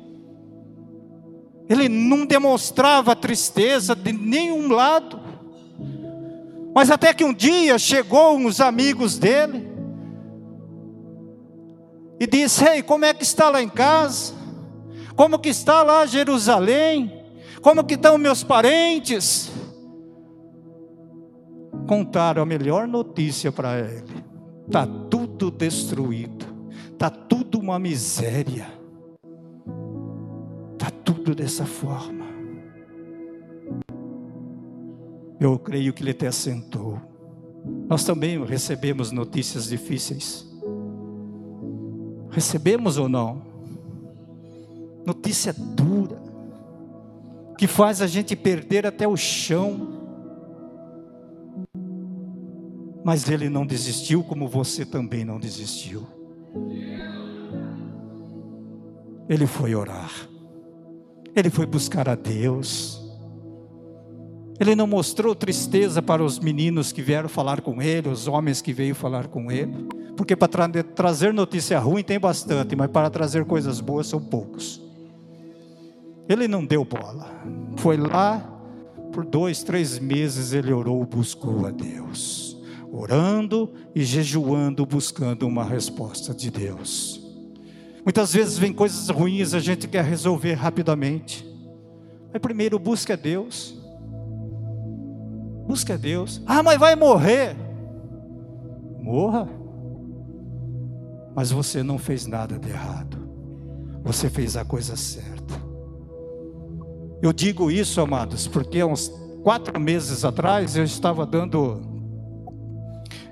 Ele 1.70 1.88
não 1.90 2.26
demonstrava 2.26 3.16
tristeza 3.16 3.96
de 3.96 4.12
nenhum 4.12 4.72
lado. 4.72 5.20
Mas 6.76 6.90
até 6.90 7.14
que 7.14 7.24
um 7.24 7.34
dia 7.34 7.78
chegou 7.78 8.36
uns 8.36 8.60
amigos 8.60 9.18
dele 9.18 9.68
e 12.20 12.28
disse: 12.28 12.64
"Ei, 12.66 12.84
como 12.84 13.06
é 13.06 13.14
que 13.14 13.24
está 13.24 13.50
lá 13.50 13.62
em 13.62 13.70
casa? 13.70 14.34
Como 15.16 15.40
que 15.40 15.50
está 15.50 15.84
lá 15.84 16.06
Jerusalém?" 16.06 17.24
Como 17.64 17.86
que 17.86 17.94
estão 17.94 18.18
meus 18.18 18.44
parentes? 18.44 19.50
Contaram 21.88 22.44
a 22.44 22.46
melhor 22.46 22.86
notícia 22.86 23.54
para 23.54 23.80
ele. 23.80 24.22
Tá 24.70 24.86
tudo 24.86 25.50
destruído. 25.50 26.46
Tá 26.98 27.10
tudo 27.10 27.58
uma 27.58 27.80
miséria. 27.80 28.68
Tudo 31.04 31.36
dessa 31.36 31.66
forma. 31.66 32.26
Eu 35.40 35.60
creio 35.60 35.94
que 35.94 36.02
ele 36.04 36.12
até 36.12 36.32
sentou. 36.32 37.00
Nós 37.88 38.04
também 38.04 38.44
recebemos 38.46 39.12
notícias 39.12 39.68
difíceis. 39.68 40.48
Recebemos 42.30 42.98
ou 42.98 43.10
não? 43.10 43.42
Notícia 45.06 45.54
dura 45.54 46.22
que 47.58 47.68
faz 47.68 48.02
a 48.02 48.08
gente 48.08 48.36
perder 48.36 48.86
até 48.86 49.08
o 49.08 49.16
chão. 49.16 49.90
Mas 53.04 53.30
ele 53.30 53.50
não 53.50 53.66
desistiu, 53.66 54.24
como 54.24 54.48
você 54.48 54.86
também 54.86 55.26
não 55.26 55.40
desistiu. 55.40 56.08
Ele 59.28 59.46
foi 59.46 59.76
orar, 59.76 60.12
ele 61.36 61.50
foi 61.50 61.66
buscar 61.66 62.08
a 62.08 62.16
Deus. 62.16 63.02
Ele 64.60 64.76
não 64.76 64.86
mostrou 64.86 65.34
tristeza 65.34 66.02
para 66.02 66.24
os 66.24 66.40
meninos 66.40 66.92
que 66.92 67.02
vieram 67.02 67.28
falar 67.28 67.62
com 67.62 67.82
ele, 67.82 68.10
os 68.10 68.28
homens 68.28 68.62
que 68.62 68.72
veio 68.72 68.94
falar 68.94 69.28
com 69.28 69.52
ele, 69.52 69.88
porque 70.16 70.36
para 70.36 70.48
tra 70.48 70.84
trazer 70.84 71.34
notícia 71.34 71.80
ruim 71.80 72.04
tem 72.04 72.20
bastante, 72.20 72.76
mas 72.76 72.90
para 72.92 73.10
trazer 73.10 73.46
coisas 73.46 73.80
boas 73.80 74.08
são 74.08 74.22
poucos. 74.22 74.80
Ele 76.30 76.48
não 76.48 76.64
deu 76.64 76.86
bola. 76.86 77.30
Foi 77.78 77.98
lá, 77.98 78.40
por 79.12 79.26
dois, 79.26 79.64
três 79.64 80.00
meses 80.00 80.54
ele 80.54 80.72
orou, 80.72 81.04
buscou 81.06 81.66
a 81.66 81.72
Deus. 81.72 82.58
Orando 82.92 83.74
e 83.96 84.04
jejuando, 84.04 84.86
buscando 84.86 85.48
uma 85.48 85.64
resposta 85.64 86.34
de 86.34 86.52
Deus. 86.52 87.23
Muitas 88.04 88.34
vezes 88.34 88.58
vem 88.58 88.74
coisas 88.74 89.10
ruins, 89.10 89.54
a 89.54 89.60
gente 89.60 89.88
quer 89.88 90.04
resolver 90.04 90.54
rapidamente. 90.54 91.48
Mas 92.32 92.42
primeiro 92.42 92.78
busca 92.78 93.16
Deus. 93.16 93.78
Busca 95.68 95.98
Deus. 95.98 96.42
Ah, 96.46 96.62
mas 96.62 96.78
vai 96.80 96.96
morrer. 96.96 97.56
Morra. 99.00 99.48
Mas 101.36 101.52
você 101.52 101.82
não 101.82 101.98
fez 101.98 102.28
nada 102.28 102.60
de 102.60 102.70
errado. 102.70 103.18
Você 104.04 104.30
fez 104.30 104.58
a 104.58 104.66
coisa 104.66 104.96
certa. 104.96 105.54
Eu 107.22 107.32
digo 107.32 107.72
isso, 107.72 108.02
amados, 108.02 108.48
porque 108.48 108.82
há 108.82 108.86
uns 108.86 109.08
quatro 109.44 109.80
meses 109.80 110.26
atrás 110.26 110.76
eu 110.76 110.84
estava 110.84 111.26
dando, 111.26 111.82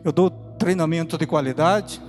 eu 0.01 0.13
dou 0.13 0.29
treinamento 0.29 1.17
de 1.17 1.27
qualidade, 1.27 2.01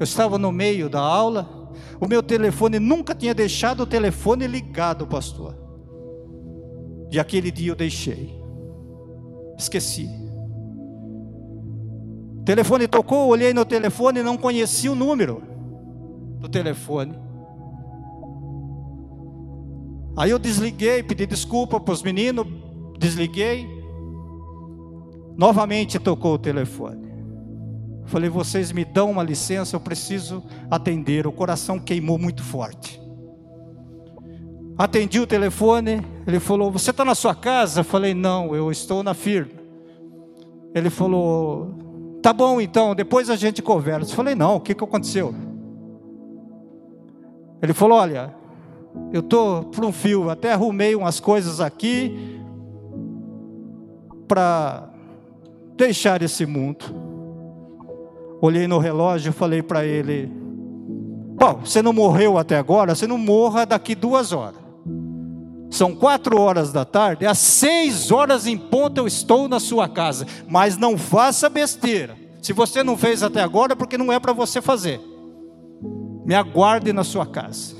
eu 0.00 0.04
estava 0.04 0.38
no 0.38 0.50
meio 0.50 0.88
da 0.88 1.00
aula, 1.00 1.61
o 2.02 2.08
meu 2.08 2.20
telefone 2.20 2.80
nunca 2.80 3.14
tinha 3.14 3.32
deixado 3.32 3.84
o 3.84 3.86
telefone 3.86 4.48
ligado, 4.48 5.06
pastor. 5.06 5.54
E 7.12 7.20
aquele 7.20 7.48
dia 7.48 7.70
eu 7.70 7.76
deixei. 7.76 8.36
Esqueci. 9.56 10.10
O 12.40 12.42
telefone 12.44 12.88
tocou, 12.88 13.28
olhei 13.28 13.54
no 13.54 13.64
telefone 13.64 14.18
e 14.18 14.22
não 14.24 14.36
conheci 14.36 14.88
o 14.88 14.96
número 14.96 15.44
do 16.40 16.48
telefone. 16.48 17.16
Aí 20.16 20.32
eu 20.32 20.40
desliguei, 20.40 21.04
pedi 21.04 21.24
desculpa 21.24 21.78
para 21.78 21.94
os 21.94 22.02
meninos, 22.02 22.48
desliguei. 22.98 23.64
Novamente 25.36 26.00
tocou 26.00 26.34
o 26.34 26.38
telefone. 26.38 27.01
Falei, 28.06 28.28
vocês 28.28 28.72
me 28.72 28.84
dão 28.84 29.10
uma 29.10 29.22
licença, 29.22 29.76
eu 29.76 29.80
preciso 29.80 30.42
atender. 30.70 31.26
O 31.26 31.32
coração 31.32 31.78
queimou 31.78 32.18
muito 32.18 32.42
forte. 32.42 33.00
Atendi 34.76 35.20
o 35.20 35.26
telefone, 35.26 36.04
ele 36.26 36.40
falou: 36.40 36.70
Você 36.70 36.90
está 36.90 37.04
na 37.04 37.14
sua 37.14 37.34
casa? 37.34 37.84
Falei: 37.84 38.14
Não, 38.14 38.54
eu 38.54 38.70
estou 38.70 39.02
na 39.02 39.14
firma. 39.14 39.52
Ele 40.74 40.90
falou: 40.90 42.18
Tá 42.22 42.32
bom 42.32 42.60
então, 42.60 42.94
depois 42.94 43.28
a 43.28 43.36
gente 43.36 43.62
conversa. 43.62 44.14
Falei: 44.14 44.34
Não, 44.34 44.56
o 44.56 44.60
que, 44.60 44.74
que 44.74 44.82
aconteceu? 44.82 45.34
Ele 47.62 47.72
falou: 47.72 47.98
Olha, 47.98 48.34
eu 49.12 49.20
estou 49.20 49.64
para 49.64 49.86
um 49.86 49.92
fio, 49.92 50.30
até 50.30 50.52
arrumei 50.52 50.94
umas 50.94 51.20
coisas 51.20 51.60
aqui 51.60 52.40
para 54.26 54.88
deixar 55.76 56.22
esse 56.22 56.46
mundo. 56.46 57.11
Olhei 58.42 58.66
no 58.66 58.78
relógio 58.78 59.30
e 59.30 59.32
falei 59.32 59.62
para 59.62 59.84
ele: 59.84 60.26
Bom, 61.38 61.60
você 61.64 61.80
não 61.80 61.92
morreu 61.92 62.36
até 62.36 62.58
agora, 62.58 62.92
você 62.92 63.06
não 63.06 63.16
morra 63.16 63.64
daqui 63.64 63.94
duas 63.94 64.32
horas. 64.32 64.60
São 65.70 65.94
quatro 65.94 66.38
horas 66.38 66.72
da 66.72 66.84
tarde, 66.84 67.24
às 67.24 67.38
seis 67.38 68.10
horas 68.10 68.44
em 68.46 68.58
ponto 68.58 68.98
eu 68.98 69.06
estou 69.06 69.48
na 69.48 69.60
sua 69.60 69.88
casa. 69.88 70.26
Mas 70.48 70.76
não 70.76 70.98
faça 70.98 71.48
besteira. 71.48 72.16
Se 72.42 72.52
você 72.52 72.82
não 72.82 72.96
fez 72.96 73.22
até 73.22 73.40
agora, 73.40 73.74
é 73.74 73.76
porque 73.76 73.96
não 73.96 74.12
é 74.12 74.18
para 74.18 74.32
você 74.32 74.60
fazer. 74.60 75.00
Me 76.26 76.34
aguarde 76.34 76.92
na 76.92 77.04
sua 77.04 77.24
casa. 77.24 77.76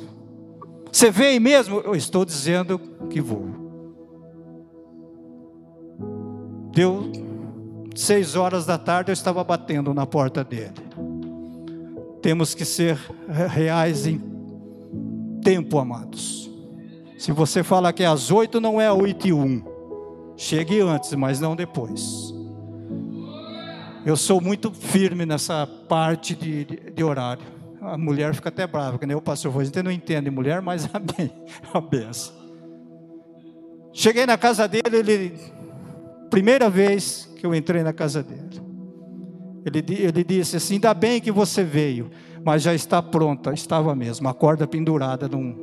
Você 0.92 1.11
veio 1.11 1.40
mesmo? 1.40 1.81
Eu 1.81 1.97
estou 1.97 2.25
dizendo 2.25 2.81
que 3.11 3.21
vou. 3.21 3.47
Deu 6.73 7.11
seis 7.94 8.37
horas 8.37 8.66
da 8.66 8.78
tarde, 8.78 9.11
eu 9.11 9.14
estava 9.14 9.42
batendo 9.42 9.92
na 9.92 10.06
porta 10.06 10.42
dele. 10.42 10.72
Temos 12.20 12.54
que 12.54 12.64
ser 12.64 12.96
reais 13.28 14.06
em 14.06 14.20
tempo, 15.42 15.78
amados. 15.78 16.50
Se 17.18 17.32
você 17.32 17.62
fala 17.62 17.92
que 17.92 18.02
é 18.02 18.06
às 18.06 18.30
oito, 18.30 18.61
não 18.61 18.80
é 18.80 18.92
oito 18.92 19.26
e 19.26 19.32
um. 19.32 19.62
Chegue 20.37 20.80
antes, 20.80 21.12
mas 21.14 21.40
não 21.40 21.54
depois. 21.54 22.32
Eu 24.04 24.16
sou 24.16 24.40
muito 24.40 24.72
firme 24.72 25.25
nessa 25.25 25.66
parte 25.88 26.34
de, 26.34 26.64
de, 26.64 26.76
de 26.90 27.04
horário 27.04 27.62
a 27.82 27.99
mulher 27.99 28.32
fica 28.32 28.49
até 28.49 28.66
brava, 28.66 28.99
que 28.99 29.04
nem 29.04 29.16
o 29.16 29.20
pastor 29.20 29.52
foi. 29.52 29.68
Não 29.82 29.90
entende 29.90 30.30
mulher, 30.30 30.62
mas 30.62 30.87
a, 30.94 31.78
a 31.78 31.80
benção. 31.80 32.32
Cheguei 33.92 34.25
na 34.25 34.38
casa 34.38 34.66
dele, 34.68 34.96
ele, 34.96 35.38
primeira 36.32 36.68
vez 36.68 37.30
que 37.36 37.44
eu 37.44 37.54
entrei 37.54 37.82
na 37.82 37.92
casa 37.92 38.22
dele, 38.22 38.60
ele, 39.64 39.84
ele 40.02 40.24
disse 40.24 40.56
assim: 40.56 40.74
ainda 40.74 40.94
bem 40.94 41.20
que 41.20 41.30
você 41.30 41.62
veio, 41.62 42.10
mas 42.44 42.62
já 42.62 42.74
está 42.74 43.02
pronta, 43.02 43.52
estava 43.52 43.94
mesmo, 43.94 44.28
a 44.28 44.34
corda 44.34 44.66
pendurada 44.66 45.28
num 45.28 45.54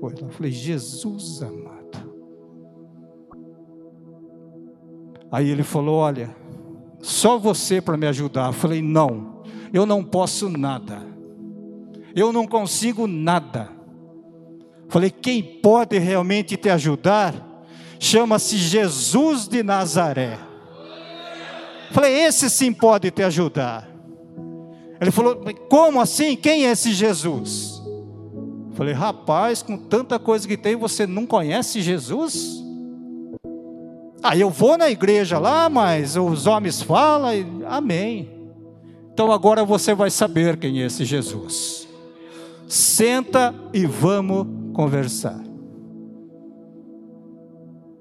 coisa. 0.00 0.22
Eu 0.22 0.30
falei: 0.30 0.52
Jesus 0.52 1.42
amado. 1.42 2.12
Aí 5.30 5.50
ele 5.50 5.62
falou: 5.62 5.96
Olha, 5.96 6.34
só 7.00 7.36
você 7.36 7.80
para 7.80 7.96
me 7.96 8.06
ajudar. 8.06 8.46
Eu 8.46 8.52
falei: 8.52 8.80
Não, 8.80 9.42
eu 9.72 9.84
não 9.84 10.02
posso 10.04 10.48
nada 10.48 11.18
eu 12.14 12.32
não 12.32 12.46
consigo 12.46 13.06
nada. 13.06 13.70
Falei, 14.88 15.10
quem 15.10 15.42
pode 15.42 15.98
realmente 15.98 16.56
te 16.56 16.68
ajudar 16.68 17.34
chama-se 17.98 18.56
Jesus 18.56 19.48
de 19.48 19.62
Nazaré. 19.62 20.38
Falei, 21.90 22.24
esse 22.24 22.50
sim 22.50 22.72
pode 22.72 23.10
te 23.10 23.22
ajudar. 23.22 23.88
Ele 25.00 25.10
falou, 25.10 25.42
como 25.68 26.00
assim? 26.00 26.36
Quem 26.36 26.66
é 26.66 26.72
esse 26.72 26.92
Jesus? 26.92 27.82
Falei, 28.74 28.92
rapaz, 28.92 29.62
com 29.62 29.76
tanta 29.76 30.18
coisa 30.18 30.46
que 30.46 30.56
tem, 30.56 30.76
você 30.76 31.06
não 31.06 31.26
conhece 31.26 31.80
Jesus? 31.80 32.62
Ah, 34.22 34.36
eu 34.36 34.50
vou 34.50 34.76
na 34.76 34.90
igreja 34.90 35.38
lá, 35.38 35.68
mas 35.68 36.16
os 36.16 36.46
homens 36.46 36.82
falam, 36.82 37.34
e... 37.34 37.46
amém. 37.66 38.28
Então 39.12 39.32
agora 39.32 39.64
você 39.64 39.94
vai 39.94 40.10
saber 40.10 40.56
quem 40.56 40.82
é 40.82 40.86
esse 40.86 41.04
Jesus 41.04 41.88
senta 42.68 43.54
e 43.72 43.86
vamos 43.86 44.46
conversar. 44.74 45.47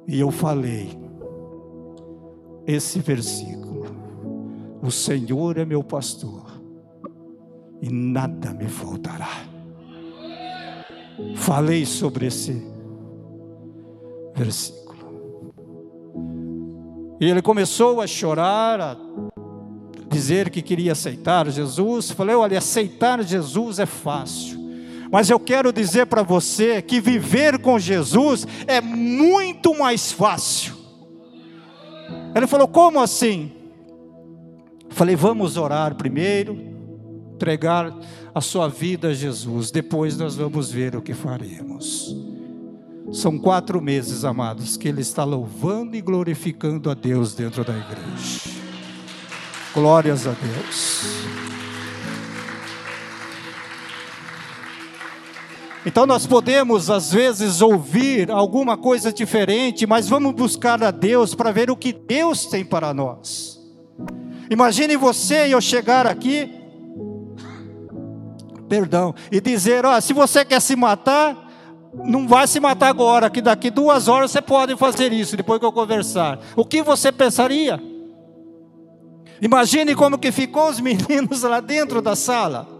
E 0.08 0.20
eu 0.20 0.32
falei 0.32 0.98
esse 2.65 3.00
versículo: 3.00 3.86
O 4.82 4.89
Senhor 4.89 5.58
é 5.58 5.65
meu 5.65 5.84
pastor 5.84 6.46
e 7.82 7.89
nada 7.89 8.54
me 8.54 8.67
faltará. 8.67 9.30
Falei 11.36 11.86
sobre 11.86 12.28
esse 12.28 12.65
versículo. 14.36 14.88
E 17.20 17.26
ele 17.26 17.41
começou 17.41 18.00
a 18.00 18.08
chorar, 18.08 18.80
a 18.80 18.98
dizer 20.10 20.50
que 20.52 20.62
queria 20.62 20.91
aceitar 20.91 21.50
Jesus. 21.50 22.12
Falei: 22.12 22.36
olha, 22.36 22.58
aceitar 22.58 23.24
Jesus 23.24 23.80
é 23.80 23.86
fácil. 23.86 24.57
Mas 25.12 25.30
eu 25.30 25.39
quero 25.39 25.72
dizer 25.72 26.06
para 26.08 26.24
você 26.24 26.82
que 26.82 27.00
viver 27.00 27.60
com 27.60 27.80
Jesus 27.80 28.46
é 28.65 28.82
muito 28.82 29.78
mais 29.78 30.12
fácil. 30.12 30.76
Ele 32.36 32.48
falou: 32.48 32.67
Como 32.67 33.00
assim? 33.00 33.52
Falei: 34.89 35.15
Vamos 35.15 35.58
orar 35.58 35.96
primeiro, 35.96 36.58
entregar 37.34 37.93
a 38.34 38.41
sua 38.41 38.67
vida 38.67 39.10
a 39.10 39.13
Jesus, 39.13 39.72
depois 39.72 40.17
nós 40.17 40.36
vamos 40.36 40.72
ver 40.72 40.96
o 40.96 41.02
que 41.02 41.13
faremos. 41.13 42.15
São 43.12 43.39
quatro 43.39 43.82
meses, 43.82 44.26
amados, 44.26 44.76
que 44.76 44.88
ele 44.88 45.02
está 45.02 45.24
louvando 45.24 45.96
e 45.96 46.02
glorificando 46.02 46.89
a 46.89 46.93
Deus 46.93 47.34
dentro 47.34 47.63
da 47.63 47.74
igreja. 47.74 48.52
Glórias 49.74 50.28
a 50.28 50.32
Deus. 50.32 51.46
Então 55.88 56.06
nós 56.06 56.28
podemos 56.28 56.89
às 56.89 57.13
vezes 57.13 57.62
ouvir 57.62 58.30
alguma 58.30 58.76
coisa 58.76 59.10
diferente, 59.13 59.88
mas 59.88 60.10
vamos 60.10 60.34
buscar 60.34 60.84
a 60.84 60.91
Deus 60.91 61.34
para 61.34 61.50
ver 61.50 61.71
o 61.71 61.78
que 61.78 61.93
Deus 61.93 62.45
tem 62.45 62.65
para 62.65 62.93
nós. 62.93 63.58
Imagine 64.52 64.97
você 64.97 65.47
e 65.47 65.54
eu 65.54 65.62
chegar 65.62 66.06
aqui, 66.06 66.54
perdão, 68.67 69.15
e 69.32 69.39
dizer: 69.39 69.86
ó, 69.86 69.97
se 70.02 70.12
você 70.12 70.43
quer 70.43 70.60
se 70.60 70.76
matar, 70.76 71.38
não 72.04 72.28
vai 72.28 72.47
se 72.47 72.60
matar 72.60 72.89
agora, 72.89 73.30
que 73.30 73.39
daqui 73.39 73.69
duas 73.69 74.10
horas 74.10 74.32
você 74.32 74.41
pode 74.41 74.76
fazer 74.76 75.13
isso, 75.13 75.38
depois 75.38 75.58
que 75.58 75.65
eu 75.65 75.71
conversar. 75.71 76.38
O 76.58 76.65
que 76.65 76.82
você 76.82 77.13
pensaria? 77.13 77.82
Imagine 79.41 79.95
como 79.95 80.17
que 80.17 80.34
ficou 80.34 80.67
os 80.67 80.82
meninos 80.84 81.43
lá 81.43 81.62
dentro 81.62 82.02
da 82.02 82.13
sala. 82.13 82.76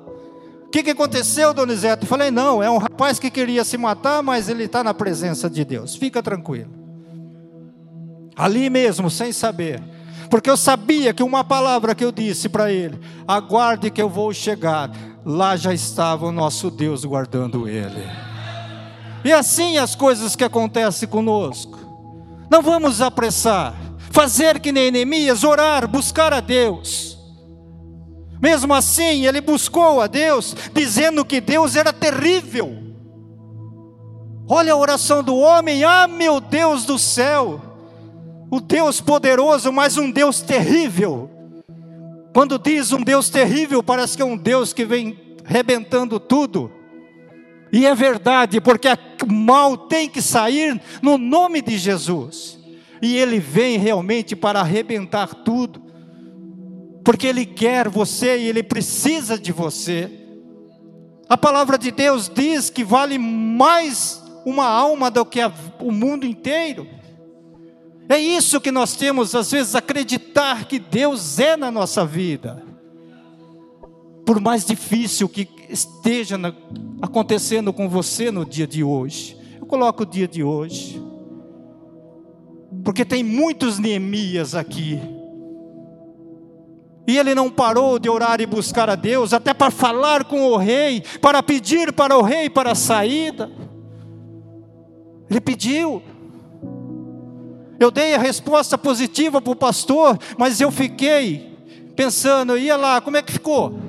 Que, 0.78 0.84
que 0.84 0.92
aconteceu, 0.92 1.56
Donizete? 1.56 2.06
Falei, 2.06 2.30
não, 2.30 2.62
é 2.62 2.70
um 2.70 2.78
rapaz 2.78 3.18
que 3.18 3.32
queria 3.32 3.66
se 3.66 3.80
matar, 3.80 4.22
mas 4.22 4.48
ele 4.48 4.66
está 4.66 4.84
na 4.84 4.94
presença 4.94 5.50
de 5.50 5.66
Deus. 5.66 5.96
Fica 5.96 6.22
tranquilo. 6.22 6.70
Ali 8.36 8.70
mesmo, 8.70 9.10
sem 9.10 9.34
saber. 9.34 9.82
Porque 10.30 10.48
eu 10.48 10.56
sabia 10.56 11.16
que 11.16 11.24
uma 11.24 11.44
palavra 11.44 11.96
que 11.96 12.06
eu 12.06 12.12
disse 12.12 12.48
para 12.48 12.72
ele, 12.72 13.00
aguarde 13.28 13.90
que 13.90 14.00
eu 14.00 14.08
vou 14.08 14.32
chegar. 14.32 14.92
Lá 15.26 15.58
já 15.58 15.74
estava 15.74 16.28
o 16.28 16.32
nosso 16.32 16.70
Deus 16.70 17.04
guardando 17.04 17.68
ele. 17.68 18.08
E 19.26 19.34
assim 19.34 19.80
as 19.80 19.96
coisas 19.96 20.36
que 20.36 20.44
acontecem 20.44 21.10
conosco. 21.10 21.80
Não 22.52 22.62
vamos 22.62 23.02
apressar. 23.02 23.74
Fazer 24.12 24.60
que 24.60 24.72
nem 24.72 24.92
Neemias, 24.92 25.44
orar, 25.44 25.88
buscar 25.88 26.32
a 26.32 26.40
Deus. 26.40 27.16
Mesmo 28.41 28.73
assim, 28.73 29.26
ele 29.26 29.41
buscou 29.41 30.02
a 30.02 30.08
Deus, 30.08 30.56
dizendo 30.73 31.26
que 31.26 31.41
Deus 31.41 31.76
era 31.76 31.91
terrível. 31.91 32.78
Olha 34.47 34.73
a 34.73 34.78
oração 34.78 35.23
do 35.23 35.36
homem: 35.36 35.84
Ah, 35.84 36.08
meu 36.08 36.39
Deus 36.39 36.86
do 36.86 36.97
céu, 36.97 37.62
o 38.50 38.60
Deus 38.60 39.02
poderoso, 39.02 39.71
mas 39.71 39.97
um 39.97 40.10
Deus 40.10 40.41
terrível. 40.41 41.30
Quando 42.34 42.60
diz 42.60 42.91
um 42.91 43.02
Deus 43.02 43.30
terrível, 43.30 43.82
parece 43.82 44.15
que 44.15 44.21
é 44.21 44.26
um 44.26 44.38
Deus 44.38 44.71
que 44.71 44.86
vem 44.86 45.36
rebentando 45.43 46.19
tudo. 46.19 46.71
E 47.71 47.86
é 47.86 47.93
verdade, 47.93 48.62
porque 48.62 48.88
o 48.88 49.34
mal 49.34 49.76
tem 49.76 50.08
que 50.08 50.21
sair 50.21 50.80
no 51.02 51.17
nome 51.17 51.62
de 51.62 51.78
Jesus. 51.78 52.58
E 53.02 53.17
Ele 53.17 53.39
vem 53.39 53.78
realmente 53.78 54.36
para 54.36 54.62
arrebentar 54.62 55.34
tudo, 55.34 55.82
porque 57.08 57.26
Ele 57.26 57.46
quer 57.46 57.88
você 57.88 58.38
e 58.38 58.50
Ele 58.50 58.62
precisa 58.62 59.39
de 59.39 59.54
você. 59.54 60.12
A 61.30 61.38
palavra 61.38 61.78
de 61.78 61.89
Deus 61.89 62.28
diz 62.30 62.70
que 62.70 62.84
vale 62.84 63.17
mais 63.17 64.22
uma 64.46 64.65
alma 64.65 65.10
do 65.10 65.26
que 65.26 65.39
a, 65.39 65.50
o 65.80 65.89
mundo 65.89 66.26
inteiro. 66.26 66.86
É 68.10 68.20
isso 68.20 68.60
que 68.60 68.72
nós 68.72 68.98
temos, 68.98 69.34
às 69.36 69.50
vezes, 69.50 69.74
acreditar 69.74 70.65
que 70.65 70.80
Deus 70.80 71.39
é 71.39 71.56
na 71.56 71.72
nossa 71.72 72.06
vida. 72.06 72.62
Por 74.26 74.41
mais 74.41 74.65
difícil 74.65 75.30
que 75.30 75.48
esteja 75.70 76.38
na, 76.38 76.54
acontecendo 77.02 77.72
com 77.72 77.88
você 77.88 78.32
no 78.32 78.46
dia 78.46 78.67
de 78.67 78.84
hoje, 78.84 79.38
eu 79.62 79.65
coloco 79.65 80.04
o 80.04 80.06
dia 80.06 80.28
de 80.28 80.43
hoje, 80.43 81.02
porque 82.84 83.06
tem 83.06 83.24
muitos 83.24 83.80
Neemias 83.80 84.54
aqui, 84.54 85.00
e 87.08 87.17
ele 87.17 87.34
não 87.34 87.50
parou 87.50 87.98
de 87.98 88.10
orar 88.10 88.41
e 88.41 88.46
buscar 88.46 88.89
a 88.89 88.96
Deus, 88.96 89.34
até 89.34 89.54
para 89.54 89.72
falar 89.72 90.26
com 90.26 90.41
o 90.48 90.58
rei, 90.58 91.02
para 91.22 91.41
pedir 91.41 91.93
para 91.93 92.17
o 92.17 92.22
rei 92.22 92.50
para 92.50 92.74
a 92.74 92.76
saída. 92.76 93.50
Ele 95.30 95.39
pediu. 95.39 96.04
Eu 97.80 97.89
dei 97.91 98.13
a 98.13 98.20
resposta 98.20 98.78
positiva 98.78 99.41
para 99.41 99.52
o 99.52 99.56
pastor, 99.56 100.17
mas 100.38 100.60
eu 100.60 100.70
fiquei 100.70 101.56
pensando, 101.96 102.58
ia 102.58 102.76
lá, 102.76 103.00
como 103.00 103.15
é 103.15 103.22
que 103.22 103.32
ficou? 103.32 103.80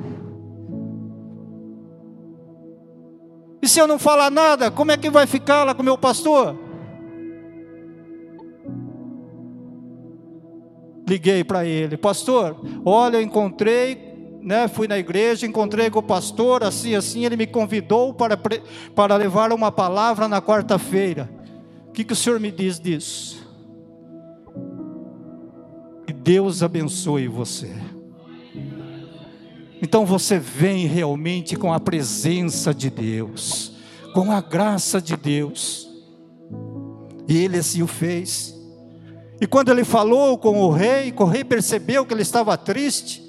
E 3.60 3.68
se 3.68 3.80
eu 3.80 3.88
não 3.88 3.98
falar 3.98 4.30
nada, 4.30 4.70
como 4.70 4.92
é 4.92 4.96
que 4.96 5.10
vai 5.10 5.26
ficar 5.26 5.64
lá 5.64 5.74
com 5.74 5.82
o 5.82 5.84
meu 5.84 5.98
pastor? 5.98 6.67
Liguei 11.08 11.42
para 11.42 11.64
ele, 11.64 11.96
pastor, 11.96 12.60
olha, 12.84 13.16
eu 13.16 13.22
encontrei, 13.22 14.38
né, 14.42 14.68
fui 14.68 14.86
na 14.86 14.98
igreja, 14.98 15.46
encontrei 15.46 15.88
com 15.88 16.00
o 16.00 16.02
pastor, 16.02 16.62
assim, 16.62 16.94
assim, 16.94 17.24
ele 17.24 17.34
me 17.34 17.46
convidou 17.46 18.12
para, 18.12 18.38
para 18.94 19.16
levar 19.16 19.50
uma 19.52 19.72
palavra 19.72 20.28
na 20.28 20.42
quarta-feira. 20.42 21.30
O 21.88 21.92
que, 21.92 22.04
que 22.04 22.12
o 22.12 22.16
senhor 22.16 22.38
me 22.38 22.50
diz 22.50 22.78
disso? 22.78 23.48
Que 26.06 26.12
Deus 26.12 26.62
abençoe 26.62 27.26
você. 27.26 27.72
Então 29.80 30.04
você 30.04 30.38
vem 30.38 30.86
realmente 30.86 31.56
com 31.56 31.72
a 31.72 31.80
presença 31.80 32.74
de 32.74 32.90
Deus, 32.90 33.72
com 34.12 34.30
a 34.30 34.42
graça 34.42 35.00
de 35.00 35.16
Deus. 35.16 35.88
E 37.26 37.38
ele 37.38 37.56
assim 37.56 37.82
o 37.82 37.86
fez. 37.86 38.57
E 39.40 39.46
quando 39.46 39.70
ele 39.70 39.84
falou 39.84 40.36
com 40.36 40.60
o 40.60 40.70
rei, 40.70 41.14
o 41.16 41.24
rei 41.24 41.44
percebeu 41.44 42.04
que 42.04 42.12
ele 42.12 42.22
estava 42.22 42.56
triste, 42.56 43.22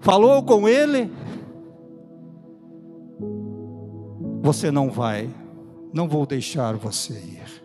falou 0.00 0.42
com 0.42 0.68
ele: 0.68 1.10
Você 4.42 4.70
não 4.70 4.90
vai, 4.90 5.30
não 5.92 6.08
vou 6.08 6.26
deixar 6.26 6.74
você 6.76 7.14
ir. 7.14 7.64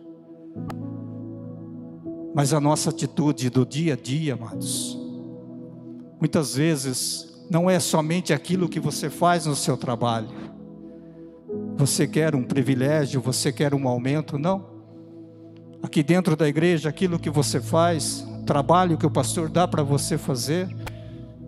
Mas 2.36 2.54
a 2.54 2.60
nossa 2.60 2.92
atitude 2.92 3.50
do 3.50 3.66
dia 3.66 3.94
a 3.94 3.98
dia, 3.98 4.36
amados, 4.36 4.98
muitas 6.20 6.56
vezes 6.56 7.30
não 7.50 7.68
é 7.68 7.80
somente 7.80 8.32
aquilo 8.32 8.70
que 8.70 8.80
você 8.80 9.10
faz 9.10 9.48
no 9.48 9.56
seu 9.56 9.76
trabalho. 9.76 10.30
Você 11.76 12.08
quer 12.08 12.36
um 12.36 12.44
privilégio, 12.44 13.20
você 13.20 13.52
quer 13.52 13.74
um 13.74 13.88
aumento, 13.88 14.38
não. 14.38 14.69
Aqui 15.82 16.04
dentro 16.04 16.36
da 16.36 16.48
igreja, 16.48 16.90
aquilo 16.90 17.18
que 17.18 17.30
você 17.30 17.62
faz, 17.62 18.26
o 18.42 18.44
trabalho 18.44 18.98
que 18.98 19.06
o 19.06 19.12
pastor 19.12 19.50
dá 19.50 19.68
para 19.68 19.82
você 19.82 20.18
fazer, 20.18 20.68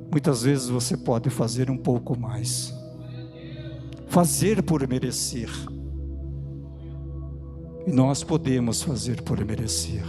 muitas 0.10 0.44
vezes 0.44 0.70
você 0.70 0.96
pode 0.96 1.30
fazer 1.30 1.70
um 1.70 1.78
pouco 1.78 2.18
mais. 2.18 2.74
Fazer 4.08 4.64
por 4.64 4.88
merecer. 4.88 5.50
E 7.86 7.92
nós 7.92 8.24
podemos 8.24 8.82
fazer 8.82 9.22
por 9.22 9.44
merecer. 9.44 10.04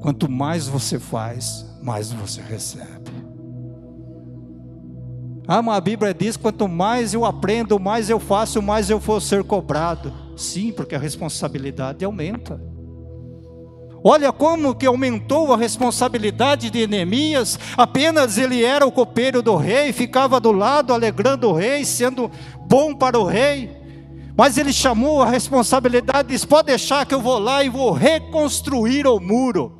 Quanto 0.00 0.30
mais 0.30 0.66
você 0.66 0.98
faz, 0.98 1.66
mais 1.82 2.10
você 2.12 2.40
recebe. 2.40 3.10
Ah, 5.46 5.60
mas 5.60 5.76
a 5.76 5.80
Bíblia 5.80 6.14
diz: 6.14 6.36
quanto 6.36 6.66
mais 6.68 7.12
eu 7.12 7.24
aprendo, 7.24 7.78
mais 7.78 8.08
eu 8.08 8.18
faço, 8.18 8.62
mais 8.62 8.88
eu 8.88 8.98
vou 8.98 9.20
ser 9.20 9.44
cobrado. 9.44 10.12
Sim, 10.40 10.72
porque 10.72 10.94
a 10.94 10.98
responsabilidade 10.98 12.02
aumenta. 12.02 12.58
Olha 14.02 14.32
como 14.32 14.74
que 14.74 14.86
aumentou 14.86 15.52
a 15.52 15.56
responsabilidade 15.56 16.70
de 16.70 16.86
Neemias. 16.86 17.58
Apenas 17.76 18.38
ele 18.38 18.64
era 18.64 18.86
o 18.86 18.90
copeiro 18.90 19.42
do 19.42 19.54
rei, 19.56 19.92
ficava 19.92 20.40
do 20.40 20.50
lado, 20.50 20.94
alegrando 20.94 21.50
o 21.50 21.52
rei, 21.52 21.84
sendo 21.84 22.30
bom 22.66 22.94
para 22.94 23.18
o 23.18 23.24
rei. 23.24 23.70
Mas 24.34 24.56
ele 24.56 24.72
chamou 24.72 25.20
a 25.20 25.28
responsabilidade 25.28 26.30
disse: 26.30 26.46
Pode 26.46 26.68
deixar 26.68 27.04
que 27.04 27.14
eu 27.14 27.20
vou 27.20 27.38
lá 27.38 27.62
e 27.62 27.68
vou 27.68 27.92
reconstruir 27.92 29.06
o 29.06 29.20
muro. 29.20 29.78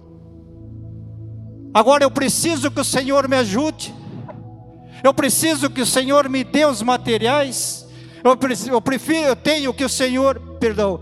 Agora 1.72 2.04
eu 2.04 2.10
preciso 2.10 2.70
que 2.70 2.80
o 2.82 2.84
Senhor 2.84 3.26
me 3.26 3.36
ajude. 3.36 3.94
Eu 5.02 5.14
preciso 5.14 5.70
que 5.70 5.80
o 5.80 5.86
Senhor 5.86 6.28
me 6.28 6.44
dê 6.44 6.66
os 6.66 6.82
materiais. 6.82 7.88
Eu, 8.22 8.36
preciso, 8.36 8.70
eu 8.70 8.80
prefiro, 8.80 9.28
eu 9.28 9.36
tenho 9.36 9.72
que 9.72 9.84
o 9.84 9.88
Senhor, 9.88 10.38
perdão, 10.58 11.00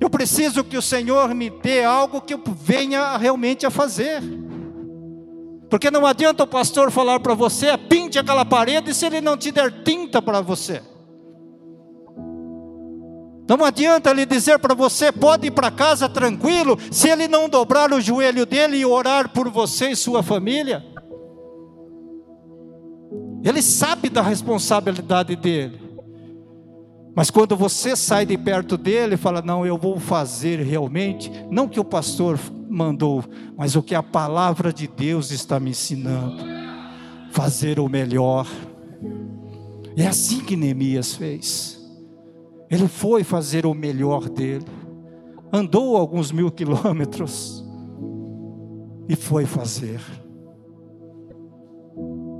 eu 0.00 0.10
preciso 0.10 0.62
que 0.62 0.76
o 0.76 0.82
Senhor 0.82 1.34
me 1.34 1.50
dê 1.50 1.84
algo 1.84 2.20
que 2.20 2.34
eu 2.34 2.40
venha 2.46 3.16
realmente 3.16 3.64
a 3.64 3.70
fazer. 3.70 4.22
Porque 5.70 5.90
não 5.90 6.06
adianta 6.06 6.44
o 6.44 6.46
pastor 6.46 6.90
falar 6.90 7.20
para 7.20 7.34
você, 7.34 7.76
pinte 7.76 8.18
aquela 8.18 8.44
parede, 8.44 8.94
se 8.94 9.06
ele 9.06 9.20
não 9.20 9.36
te 9.36 9.50
der 9.50 9.82
tinta 9.82 10.20
para 10.20 10.40
você. 10.40 10.82
Não 13.48 13.62
adianta 13.64 14.10
ele 14.10 14.24
dizer 14.24 14.58
para 14.58 14.74
você, 14.74 15.12
pode 15.12 15.48
ir 15.48 15.50
para 15.50 15.70
casa 15.70 16.08
tranquilo, 16.08 16.78
se 16.90 17.08
ele 17.08 17.28
não 17.28 17.48
dobrar 17.48 17.92
o 17.92 18.00
joelho 18.00 18.46
dele 18.46 18.78
e 18.78 18.86
orar 18.86 19.30
por 19.30 19.50
você 19.50 19.90
e 19.90 19.96
sua 19.96 20.22
família. 20.22 20.84
Ele 23.42 23.60
sabe 23.60 24.08
da 24.08 24.22
responsabilidade 24.22 25.36
dele. 25.36 25.93
Mas 27.14 27.30
quando 27.30 27.56
você 27.56 27.94
sai 27.94 28.26
de 28.26 28.36
perto 28.36 28.76
dele 28.76 29.14
e 29.14 29.18
fala, 29.18 29.40
não, 29.40 29.64
eu 29.64 29.78
vou 29.78 30.00
fazer 30.00 30.58
realmente, 30.60 31.30
não 31.48 31.68
que 31.68 31.78
o 31.78 31.84
pastor 31.84 32.38
mandou, 32.68 33.24
mas 33.56 33.76
o 33.76 33.82
que 33.82 33.94
a 33.94 34.02
palavra 34.02 34.72
de 34.72 34.88
Deus 34.88 35.30
está 35.30 35.60
me 35.60 35.70
ensinando, 35.70 36.42
fazer 37.30 37.78
o 37.78 37.88
melhor. 37.88 38.48
É 39.96 40.06
assim 40.08 40.40
que 40.40 40.56
Neemias 40.56 41.14
fez. 41.14 41.80
Ele 42.68 42.88
foi 42.88 43.22
fazer 43.22 43.64
o 43.64 43.74
melhor 43.74 44.28
dele, 44.28 44.66
andou 45.52 45.96
alguns 45.96 46.32
mil 46.32 46.50
quilômetros 46.50 47.64
e 49.08 49.14
foi 49.14 49.46
fazer. 49.46 50.00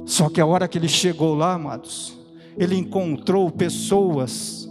Só 0.04 0.28
que 0.28 0.40
a 0.40 0.46
hora 0.46 0.66
que 0.66 0.78
ele 0.78 0.88
chegou 0.88 1.34
lá, 1.34 1.54
amados, 1.54 2.18
ele 2.56 2.76
encontrou 2.76 3.50
pessoas 3.50 4.63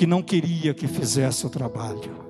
que 0.00 0.06
não 0.06 0.22
queria 0.22 0.72
que 0.72 0.88
fizesse 0.88 1.44
o 1.46 1.50
trabalho. 1.50 2.26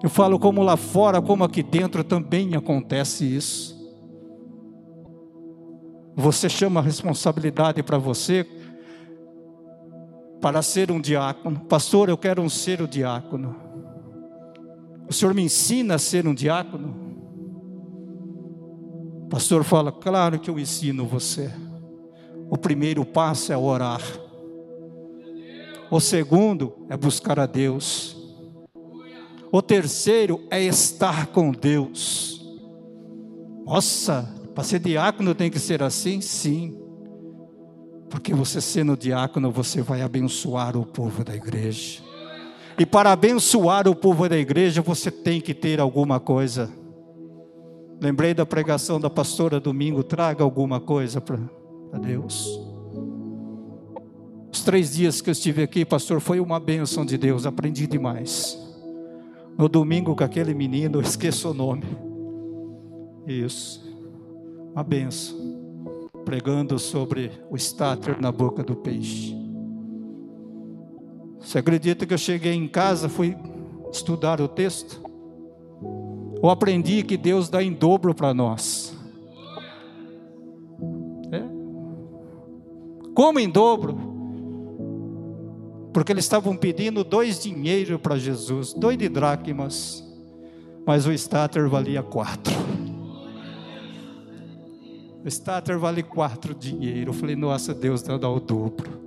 Eu 0.00 0.08
falo 0.08 0.38
como 0.38 0.62
lá 0.62 0.76
fora, 0.76 1.20
como 1.20 1.42
aqui 1.42 1.60
dentro 1.60 2.04
também 2.04 2.54
acontece 2.54 3.24
isso. 3.24 3.76
Você 6.14 6.48
chama 6.48 6.78
a 6.78 6.82
responsabilidade 6.84 7.82
para 7.82 7.98
você 7.98 8.46
para 10.40 10.62
ser 10.62 10.92
um 10.92 11.00
diácono. 11.00 11.64
Pastor, 11.64 12.08
eu 12.08 12.16
quero 12.16 12.40
um 12.40 12.48
ser 12.48 12.80
o 12.80 12.86
diácono. 12.86 13.56
O 15.08 15.12
senhor 15.12 15.34
me 15.34 15.42
ensina 15.42 15.96
a 15.96 15.98
ser 15.98 16.28
um 16.28 16.34
diácono? 16.34 16.94
O 19.24 19.28
pastor 19.28 19.64
fala, 19.64 19.90
claro 19.90 20.38
que 20.38 20.48
eu 20.48 20.60
ensino 20.60 21.04
você. 21.04 21.50
O 22.48 22.56
primeiro 22.56 23.04
passo 23.04 23.52
é 23.52 23.56
orar. 23.56 24.00
O 25.90 25.98
segundo 25.98 26.86
é 26.88 26.96
buscar 26.96 27.40
a 27.40 27.46
Deus. 27.46 28.16
O 29.50 29.60
terceiro 29.60 30.40
é 30.48 30.62
estar 30.62 31.26
com 31.26 31.50
Deus. 31.50 32.40
Nossa, 33.64 34.32
para 34.54 34.62
ser 34.62 34.78
diácono 34.78 35.34
tem 35.34 35.50
que 35.50 35.58
ser 35.58 35.82
assim? 35.82 36.20
Sim. 36.20 36.78
Porque 38.08 38.32
você 38.32 38.60
sendo 38.60 38.96
diácono, 38.96 39.50
você 39.50 39.82
vai 39.82 40.02
abençoar 40.02 40.76
o 40.76 40.86
povo 40.86 41.24
da 41.24 41.34
igreja. 41.34 42.00
E 42.78 42.86
para 42.86 43.10
abençoar 43.10 43.88
o 43.88 43.94
povo 43.94 44.28
da 44.28 44.38
igreja, 44.38 44.80
você 44.80 45.10
tem 45.10 45.40
que 45.40 45.52
ter 45.52 45.80
alguma 45.80 46.20
coisa. 46.20 46.70
Lembrei 48.00 48.32
da 48.32 48.46
pregação 48.46 49.00
da 49.00 49.10
pastora 49.10 49.58
domingo, 49.58 50.04
traga 50.04 50.44
alguma 50.44 50.80
coisa 50.80 51.20
para 51.20 51.38
Deus. 52.00 52.69
Os 54.52 54.62
três 54.62 54.94
dias 54.94 55.20
que 55.20 55.30
eu 55.30 55.32
estive 55.32 55.62
aqui, 55.62 55.84
pastor, 55.84 56.20
foi 56.20 56.40
uma 56.40 56.58
bênção 56.58 57.04
de 57.04 57.16
Deus, 57.16 57.46
aprendi 57.46 57.86
demais. 57.86 58.58
No 59.56 59.68
domingo 59.68 60.16
com 60.16 60.24
aquele 60.24 60.54
menino, 60.54 60.98
eu 60.98 61.02
esqueço 61.02 61.50
o 61.50 61.54
nome. 61.54 61.84
Isso, 63.26 63.84
uma 64.72 64.82
benção. 64.82 65.38
Pregando 66.24 66.78
sobre 66.78 67.30
o 67.50 67.56
estáter 67.56 68.20
na 68.20 68.32
boca 68.32 68.62
do 68.62 68.74
peixe. 68.74 69.36
Você 71.38 71.58
acredita 71.58 72.04
que 72.06 72.12
eu 72.12 72.18
cheguei 72.18 72.52
em 72.52 72.68
casa, 72.68 73.08
fui 73.08 73.36
estudar 73.92 74.40
o 74.40 74.48
texto? 74.48 75.00
Eu 76.42 76.48
aprendi 76.48 77.02
que 77.02 77.16
Deus 77.16 77.48
dá 77.48 77.62
em 77.62 77.72
dobro 77.72 78.14
para 78.14 78.32
nós. 78.32 78.96
É? 81.30 81.42
Como 83.14 83.38
em 83.38 83.48
dobro? 83.48 83.99
Porque 85.92 86.12
eles 86.12 86.24
estavam 86.24 86.56
pedindo 86.56 87.02
dois 87.02 87.42
dinheiro 87.42 87.98
para 87.98 88.16
Jesus, 88.16 88.72
dois 88.72 88.96
de 88.96 89.08
dracmas, 89.08 90.04
mas 90.86 91.06
o 91.06 91.12
starter 91.12 91.68
valia 91.68 92.02
quatro. 92.02 92.54
O 95.24 95.28
starter 95.28 95.78
vale 95.78 96.02
quatro 96.02 96.54
dinheiro. 96.54 97.10
Eu 97.10 97.14
falei, 97.14 97.36
nossa, 97.36 97.74
Deus 97.74 98.02
dá 98.02 98.28
o 98.28 98.40
dobro. 98.40 99.00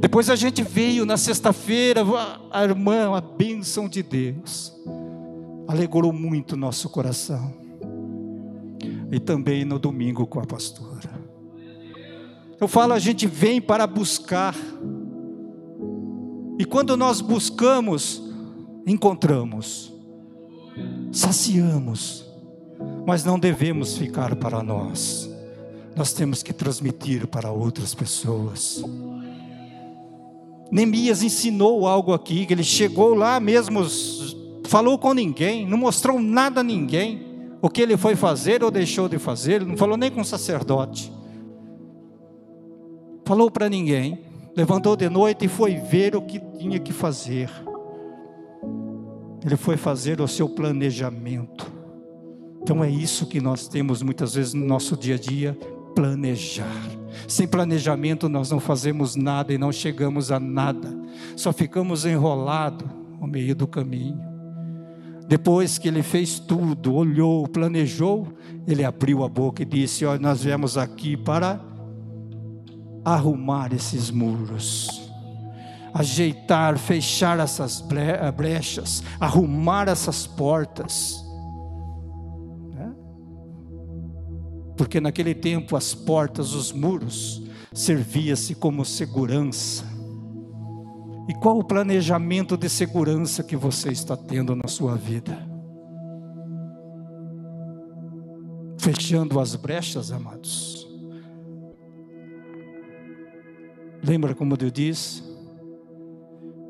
Depois 0.00 0.30
a 0.30 0.34
gente 0.34 0.62
veio 0.62 1.04
na 1.04 1.16
sexta-feira, 1.16 2.02
a 2.50 2.64
irmã, 2.64 3.14
a 3.16 3.20
bênção 3.20 3.88
de 3.88 4.02
Deus, 4.02 4.72
alegrou 5.68 6.12
muito 6.12 6.56
nosso 6.56 6.88
coração. 6.88 7.54
E 9.12 9.20
também 9.20 9.64
no 9.64 9.78
domingo 9.78 10.26
com 10.26 10.40
a 10.40 10.46
pastora. 10.46 11.14
Eu 12.58 12.66
falo, 12.66 12.94
a 12.94 12.98
gente 12.98 13.26
vem 13.26 13.60
para 13.60 13.86
buscar 13.86 14.56
e 16.58 16.64
quando 16.64 16.96
nós 16.96 17.20
buscamos, 17.20 18.22
encontramos, 18.86 19.92
saciamos, 21.12 22.24
mas 23.06 23.24
não 23.24 23.38
devemos 23.38 23.96
ficar 23.96 24.36
para 24.36 24.62
nós, 24.62 25.30
nós 25.94 26.12
temos 26.12 26.42
que 26.42 26.52
transmitir 26.52 27.26
para 27.26 27.50
outras 27.50 27.94
pessoas. 27.94 28.82
Neemias 30.70 31.22
ensinou 31.22 31.86
algo 31.86 32.12
aqui, 32.12 32.44
que 32.44 32.52
ele 32.52 32.64
chegou 32.64 33.14
lá 33.14 33.38
mesmo, 33.38 33.86
falou 34.64 34.98
com 34.98 35.14
ninguém, 35.14 35.66
não 35.66 35.78
mostrou 35.78 36.20
nada 36.20 36.60
a 36.60 36.64
ninguém, 36.64 37.24
o 37.62 37.70
que 37.70 37.80
ele 37.80 37.96
foi 37.96 38.16
fazer 38.16 38.62
ou 38.62 38.70
deixou 38.70 39.08
de 39.08 39.18
fazer, 39.18 39.64
não 39.64 39.76
falou 39.76 39.96
nem 39.96 40.10
com 40.10 40.20
o 40.20 40.24
sacerdote, 40.24 41.12
falou 43.24 43.50
para 43.50 43.68
ninguém, 43.68 44.25
levantou 44.56 44.96
de 44.96 45.08
noite 45.10 45.44
e 45.44 45.48
foi 45.48 45.76
ver 45.76 46.16
o 46.16 46.22
que 46.22 46.40
tinha 46.58 46.80
que 46.80 46.92
fazer. 46.92 47.50
Ele 49.44 49.56
foi 49.56 49.76
fazer 49.76 50.20
o 50.20 50.26
seu 50.26 50.48
planejamento. 50.48 51.70
Então 52.62 52.82
é 52.82 52.90
isso 52.90 53.26
que 53.26 53.40
nós 53.40 53.68
temos 53.68 54.02
muitas 54.02 54.34
vezes 54.34 54.54
no 54.54 54.66
nosso 54.66 54.96
dia 54.96 55.14
a 55.14 55.18
dia: 55.18 55.56
planejar. 55.94 56.82
Sem 57.28 57.46
planejamento 57.46 58.28
nós 58.28 58.50
não 58.50 58.58
fazemos 58.58 59.14
nada 59.14 59.52
e 59.52 59.58
não 59.58 59.70
chegamos 59.70 60.32
a 60.32 60.40
nada, 60.40 60.92
só 61.36 61.52
ficamos 61.52 62.04
enrolados 62.04 62.88
no 63.20 63.26
meio 63.26 63.54
do 63.54 63.66
caminho. 63.66 64.20
Depois 65.28 65.76
que 65.76 65.88
ele 65.88 66.02
fez 66.02 66.38
tudo, 66.38 66.94
olhou, 66.94 67.48
planejou, 67.48 68.28
ele 68.66 68.84
abriu 68.84 69.24
a 69.24 69.28
boca 69.28 69.62
e 69.62 69.66
disse: 69.66 70.04
Olha, 70.04 70.20
nós 70.20 70.42
viemos 70.42 70.78
aqui 70.78 71.16
para 71.16 71.60
arrumar 73.06 73.72
esses 73.72 74.10
muros, 74.10 75.08
ajeitar, 75.94 76.76
fechar 76.76 77.38
essas 77.38 77.80
brechas, 78.36 79.00
arrumar 79.20 79.86
essas 79.86 80.26
portas. 80.26 81.24
Né? 82.74 82.92
Porque 84.76 85.00
naquele 85.00 85.36
tempo 85.36 85.76
as 85.76 85.94
portas, 85.94 86.52
os 86.52 86.72
muros, 86.72 87.44
servia-se 87.72 88.56
como 88.56 88.84
segurança. 88.84 89.84
E 91.28 91.34
qual 91.34 91.60
o 91.60 91.64
planejamento 91.64 92.56
de 92.56 92.68
segurança 92.68 93.44
que 93.44 93.56
você 93.56 93.90
está 93.92 94.16
tendo 94.16 94.56
na 94.56 94.66
sua 94.66 94.96
vida? 94.96 95.38
Fechando 98.80 99.38
as 99.38 99.54
brechas, 99.54 100.10
amados 100.10 100.85
Lembra 104.06 104.36
como 104.36 104.56
Deus 104.56 104.72
diz? 104.72 105.24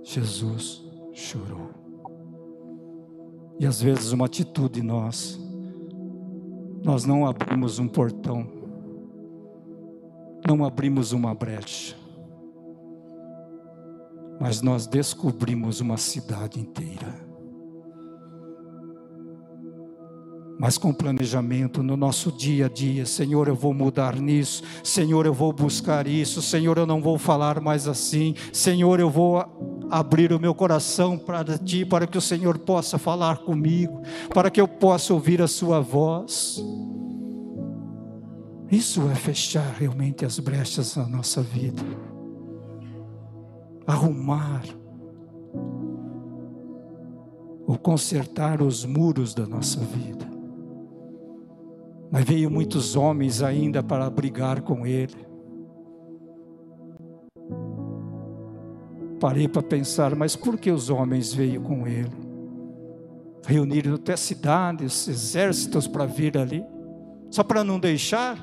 Jesus 0.02 0.82
chorou. 1.12 1.68
E 3.60 3.66
às 3.66 3.82
vezes 3.82 4.12
uma 4.12 4.24
atitude 4.24 4.82
nós, 4.82 5.38
nós 6.82 7.04
não 7.04 7.26
abrimos 7.26 7.78
um 7.78 7.86
portão, 7.86 8.46
não 10.48 10.64
abrimos 10.64 11.12
uma 11.12 11.34
brecha, 11.34 11.94
mas 14.40 14.62
nós 14.62 14.86
descobrimos 14.86 15.80
uma 15.80 15.98
cidade 15.98 16.58
inteira. 16.58 17.25
Mas 20.58 20.78
com 20.78 20.92
planejamento 20.92 21.82
no 21.82 21.96
nosso 21.96 22.32
dia 22.32 22.66
a 22.66 22.68
dia. 22.68 23.04
Senhor, 23.04 23.48
eu 23.48 23.54
vou 23.54 23.74
mudar 23.74 24.16
nisso. 24.16 24.62
Senhor, 24.82 25.26
eu 25.26 25.34
vou 25.34 25.52
buscar 25.52 26.06
isso. 26.06 26.40
Senhor, 26.40 26.78
eu 26.78 26.86
não 26.86 27.00
vou 27.00 27.18
falar 27.18 27.60
mais 27.60 27.86
assim. 27.86 28.34
Senhor, 28.52 28.98
eu 28.98 29.10
vou 29.10 29.44
abrir 29.90 30.32
o 30.32 30.40
meu 30.40 30.54
coração 30.54 31.18
para 31.18 31.58
ti, 31.58 31.84
para 31.84 32.06
que 32.06 32.16
o 32.16 32.22
Senhor 32.22 32.58
possa 32.58 32.98
falar 32.98 33.38
comigo, 33.38 34.00
para 34.32 34.50
que 34.50 34.60
eu 34.60 34.66
possa 34.66 35.12
ouvir 35.12 35.42
a 35.42 35.48
sua 35.48 35.80
voz. 35.80 36.62
Isso 38.70 39.08
é 39.10 39.14
fechar 39.14 39.76
realmente 39.78 40.24
as 40.24 40.38
brechas 40.38 40.96
na 40.96 41.06
nossa 41.06 41.42
vida. 41.42 41.82
Arrumar 43.86 44.62
ou 47.66 47.76
consertar 47.76 48.62
os 48.62 48.84
muros 48.84 49.34
da 49.34 49.46
nossa 49.46 49.80
vida. 49.80 50.35
Mas 52.10 52.24
veio 52.24 52.50
muitos 52.50 52.96
homens 52.96 53.42
ainda 53.42 53.82
para 53.82 54.08
brigar 54.08 54.60
com 54.62 54.86
ele. 54.86 55.26
Parei 59.18 59.48
para 59.48 59.62
pensar, 59.62 60.14
mas 60.14 60.36
por 60.36 60.58
que 60.58 60.70
os 60.70 60.90
homens 60.90 61.32
veio 61.32 61.60
com 61.60 61.86
ele? 61.86 62.12
Reuniram 63.46 63.94
até 63.94 64.16
cidades, 64.16 65.08
exércitos 65.08 65.86
para 65.86 66.04
vir 66.04 66.36
ali, 66.36 66.64
só 67.30 67.42
para 67.42 67.64
não 67.64 67.78
deixar, 67.78 68.38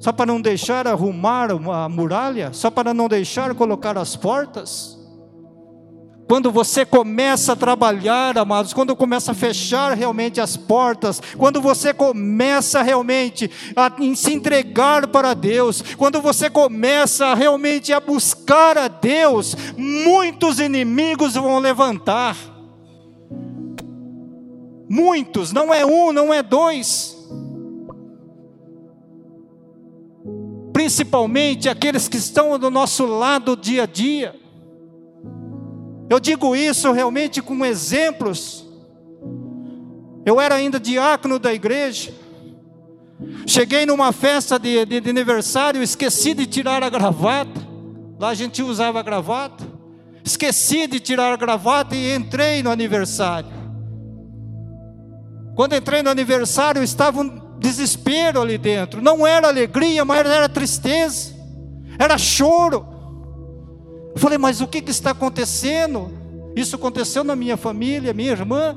só 0.00 0.12
para 0.12 0.26
não 0.26 0.40
deixar 0.40 0.86
arrumar 0.86 1.50
a 1.50 1.88
muralha, 1.88 2.52
só 2.52 2.70
para 2.70 2.94
não 2.94 3.08
deixar 3.08 3.54
colocar 3.54 3.98
as 3.98 4.16
portas. 4.16 5.01
Quando 6.32 6.50
você 6.50 6.86
começa 6.86 7.52
a 7.52 7.56
trabalhar, 7.56 8.38
amados, 8.38 8.72
quando 8.72 8.96
começa 8.96 9.32
a 9.32 9.34
fechar 9.34 9.92
realmente 9.92 10.40
as 10.40 10.56
portas, 10.56 11.20
quando 11.36 11.60
você 11.60 11.92
começa 11.92 12.80
realmente 12.80 13.50
a 13.76 13.92
se 14.14 14.32
entregar 14.32 15.08
para 15.08 15.34
Deus, 15.34 15.82
quando 15.98 16.22
você 16.22 16.48
começa 16.48 17.34
realmente 17.34 17.92
a 17.92 18.00
buscar 18.00 18.78
a 18.78 18.88
Deus, 18.88 19.54
muitos 19.76 20.58
inimigos 20.58 21.34
vão 21.34 21.58
levantar. 21.58 22.34
Muitos, 24.88 25.52
não 25.52 25.74
é 25.74 25.84
um, 25.84 26.12
não 26.12 26.32
é 26.32 26.42
dois. 26.42 27.14
Principalmente 30.72 31.68
aqueles 31.68 32.08
que 32.08 32.16
estão 32.16 32.58
do 32.58 32.70
nosso 32.70 33.04
lado 33.04 33.54
dia 33.54 33.82
a 33.82 33.86
dia. 33.86 34.41
Eu 36.12 36.20
digo 36.20 36.54
isso 36.54 36.92
realmente 36.92 37.40
com 37.40 37.64
exemplos. 37.64 38.66
Eu 40.26 40.38
era 40.38 40.56
ainda 40.56 40.78
diácono 40.78 41.38
da 41.38 41.54
igreja. 41.54 42.12
Cheguei 43.46 43.86
numa 43.86 44.12
festa 44.12 44.58
de, 44.58 44.84
de, 44.84 45.00
de, 45.00 45.08
aniversário, 45.08 45.82
esqueci 45.82 46.34
de 46.34 46.44
tirar 46.44 46.82
a 46.82 46.90
gravata. 46.90 47.66
Lá 48.20 48.28
a 48.28 48.34
gente 48.34 48.62
usava 48.62 49.00
a 49.00 49.02
gravata. 49.02 49.66
Esqueci 50.22 50.86
de 50.86 51.00
tirar 51.00 51.32
a 51.32 51.36
gravata 51.36 51.96
e 51.96 52.14
entrei 52.14 52.62
no 52.62 52.70
aniversário. 52.70 53.48
Quando 55.56 55.74
entrei 55.74 56.02
no 56.02 56.10
aniversário, 56.10 56.82
estava 56.82 57.22
um 57.22 57.58
desespero 57.58 58.42
ali 58.42 58.58
dentro. 58.58 59.00
Não 59.00 59.26
era 59.26 59.48
alegria, 59.48 60.04
mas 60.04 60.18
era 60.26 60.46
tristeza, 60.46 61.34
era 61.98 62.18
choro. 62.18 62.91
Eu 64.14 64.20
falei, 64.20 64.38
mas 64.38 64.60
o 64.60 64.66
que, 64.66 64.80
que 64.82 64.90
está 64.90 65.10
acontecendo? 65.10 66.10
Isso 66.54 66.76
aconteceu 66.76 67.24
na 67.24 67.34
minha 67.34 67.56
família, 67.56 68.12
minha 68.12 68.32
irmã. 68.32 68.76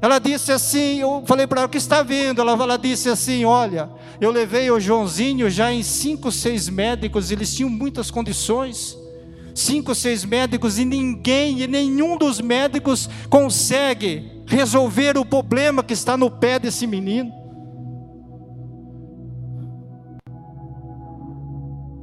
Ela 0.00 0.18
disse 0.18 0.50
assim, 0.50 0.98
eu 0.98 1.22
falei 1.26 1.46
para 1.46 1.60
ela, 1.60 1.66
o 1.68 1.70
que 1.70 1.78
está 1.78 2.02
vendo? 2.02 2.40
Ela, 2.40 2.52
ela 2.52 2.76
disse 2.76 3.08
assim, 3.08 3.44
olha, 3.44 3.88
eu 4.20 4.32
levei 4.32 4.68
o 4.68 4.80
Joãozinho 4.80 5.48
já 5.48 5.72
em 5.72 5.84
cinco, 5.84 6.32
seis 6.32 6.68
médicos, 6.68 7.30
eles 7.30 7.54
tinham 7.54 7.70
muitas 7.70 8.10
condições, 8.10 8.98
cinco, 9.54 9.94
seis 9.94 10.24
médicos, 10.24 10.76
e 10.76 10.84
ninguém, 10.84 11.60
e 11.60 11.68
nenhum 11.68 12.16
dos 12.18 12.40
médicos 12.40 13.08
consegue 13.30 14.42
resolver 14.44 15.16
o 15.16 15.24
problema 15.24 15.84
que 15.84 15.92
está 15.94 16.16
no 16.16 16.28
pé 16.28 16.58
desse 16.58 16.84
menino. 16.84 17.41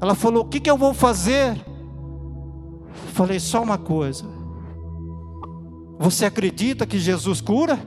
Ela 0.01 0.15
falou: 0.15 0.43
O 0.43 0.47
que, 0.47 0.59
que 0.59 0.69
eu 0.69 0.77
vou 0.77 0.93
fazer? 0.93 1.57
Falei: 3.13 3.39
Só 3.39 3.62
uma 3.62 3.77
coisa. 3.77 4.25
Você 5.99 6.25
acredita 6.25 6.85
que 6.85 6.97
Jesus 6.97 7.41
cura? 7.41 7.79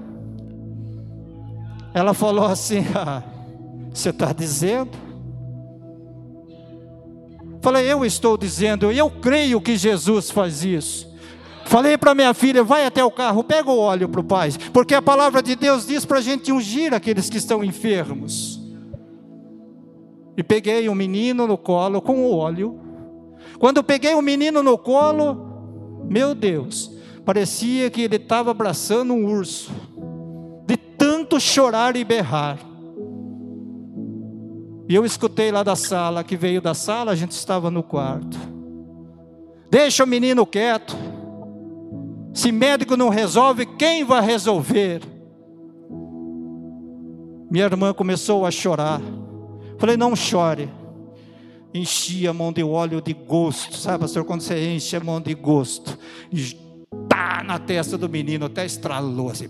Ela 1.94 2.14
falou 2.14 2.46
assim: 2.46 2.84
ah, 2.94 3.22
Você 3.92 4.10
está 4.10 4.32
dizendo? 4.32 4.90
Falei: 7.60 7.90
Eu 7.90 8.04
estou 8.04 8.36
dizendo, 8.36 8.90
eu 8.90 9.10
creio 9.10 9.60
que 9.60 9.76
Jesus 9.76 10.30
faz 10.30 10.64
isso. 10.64 11.12
Falei 11.64 11.96
para 11.96 12.14
minha 12.14 12.34
filha: 12.34 12.62
vai 12.62 12.84
até 12.84 13.02
o 13.02 13.10
carro, 13.10 13.42
pega 13.42 13.70
o 13.70 13.78
óleo 13.78 14.08
para 14.08 14.20
o 14.20 14.24
pai, 14.24 14.50
porque 14.72 14.94
a 14.94 15.00
palavra 15.00 15.42
de 15.42 15.56
Deus 15.56 15.86
diz 15.86 16.04
para 16.04 16.18
a 16.18 16.20
gente 16.20 16.52
ungir 16.52 16.92
aqueles 16.92 17.30
que 17.30 17.38
estão 17.38 17.64
enfermos. 17.64 18.51
E 20.36 20.42
peguei 20.42 20.88
o 20.88 20.92
um 20.92 20.94
menino 20.94 21.46
no 21.46 21.58
colo 21.58 22.00
com 22.00 22.24
o 22.24 22.36
óleo. 22.36 22.78
Quando 23.58 23.82
peguei 23.82 24.14
o 24.14 24.22
menino 24.22 24.62
no 24.62 24.78
colo, 24.78 26.04
meu 26.08 26.34
Deus, 26.34 26.90
parecia 27.24 27.90
que 27.90 28.02
ele 28.02 28.16
estava 28.16 28.50
abraçando 28.50 29.12
um 29.12 29.26
urso, 29.26 29.70
de 30.66 30.76
tanto 30.76 31.40
chorar 31.40 31.96
e 31.96 32.04
berrar. 32.04 32.58
E 34.88 34.94
eu 34.94 35.04
escutei 35.04 35.50
lá 35.50 35.62
da 35.62 35.76
sala, 35.76 36.24
que 36.24 36.36
veio 36.36 36.60
da 36.60 36.74
sala, 36.74 37.12
a 37.12 37.14
gente 37.14 37.32
estava 37.32 37.70
no 37.70 37.82
quarto. 37.82 38.38
Deixa 39.70 40.04
o 40.04 40.06
menino 40.06 40.44
quieto. 40.44 40.94
Se 42.34 42.50
médico 42.50 42.96
não 42.96 43.08
resolve, 43.08 43.64
quem 43.64 44.04
vai 44.04 44.22
resolver? 44.22 45.00
Minha 47.50 47.64
irmã 47.64 47.92
começou 47.92 48.44
a 48.44 48.50
chorar. 48.50 49.00
Falei, 49.82 49.96
não 49.96 50.14
chore. 50.14 50.68
Enchi 51.74 52.28
a 52.28 52.32
mão 52.32 52.52
de 52.52 52.62
óleo 52.62 53.02
de 53.02 53.12
gosto, 53.12 53.76
sabe, 53.76 54.02
pastor? 54.02 54.22
Quando 54.24 54.40
você 54.40 54.72
enche 54.72 54.94
a 54.94 55.00
mão 55.00 55.20
de 55.20 55.34
gosto, 55.34 55.98
e 56.30 56.56
na 57.44 57.58
testa 57.58 57.98
do 57.98 58.08
menino, 58.08 58.46
até 58.46 58.64
estralou 58.64 59.30
assim. 59.30 59.48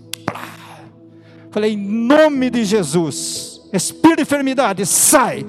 Falei, 1.51 1.73
em 1.73 1.77
nome 1.77 2.49
de 2.49 2.65
Jesus, 2.65 3.61
espírito 3.71 4.15
de 4.15 4.21
enfermidade, 4.23 4.83
sai. 4.87 5.45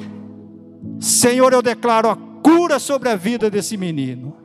Senhor, 1.00 1.54
eu 1.54 1.62
declaro 1.62 2.10
a 2.10 2.16
cura 2.42 2.78
sobre 2.78 3.08
a 3.08 3.16
vida 3.16 3.48
desse 3.48 3.78
menino. 3.78 4.36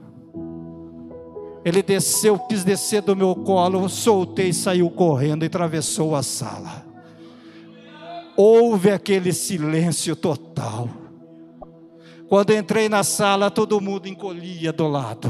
Ele 1.65 1.83
desceu, 1.83 2.39
quis 2.39 2.63
descer 2.63 3.01
do 3.01 3.13
meu 3.13 3.35
colo, 3.35 3.89
soltei, 3.89 4.53
saiu 4.53 4.89
correndo 4.89 5.43
e 5.43 5.47
atravessou 5.47 6.15
a 6.15 6.23
sala 6.23 6.88
houve 8.41 8.89
aquele 8.89 9.33
silêncio 9.33 10.15
total. 10.15 10.87
Quando 12.29 12.53
entrei 12.53 12.87
na 12.87 13.03
sala, 13.03 13.51
todo 13.51 13.81
mundo 13.81 14.07
encolhia 14.07 14.71
do 14.71 14.87
lado. 14.87 15.27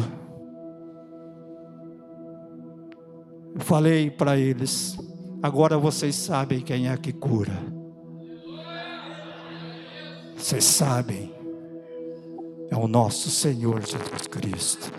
Eu 3.56 3.62
falei 3.62 4.12
para 4.12 4.38
eles: 4.38 4.96
agora 5.42 5.76
vocês 5.76 6.14
sabem 6.14 6.62
quem 6.62 6.88
é 6.88 6.96
que 6.98 7.12
cura. 7.12 7.58
Vocês 10.38 10.64
sabem, 10.64 11.34
é 12.70 12.76
o 12.78 12.88
nosso 12.88 13.32
Senhor 13.32 13.82
Jesus 13.82 14.28
Cristo. 14.30 14.94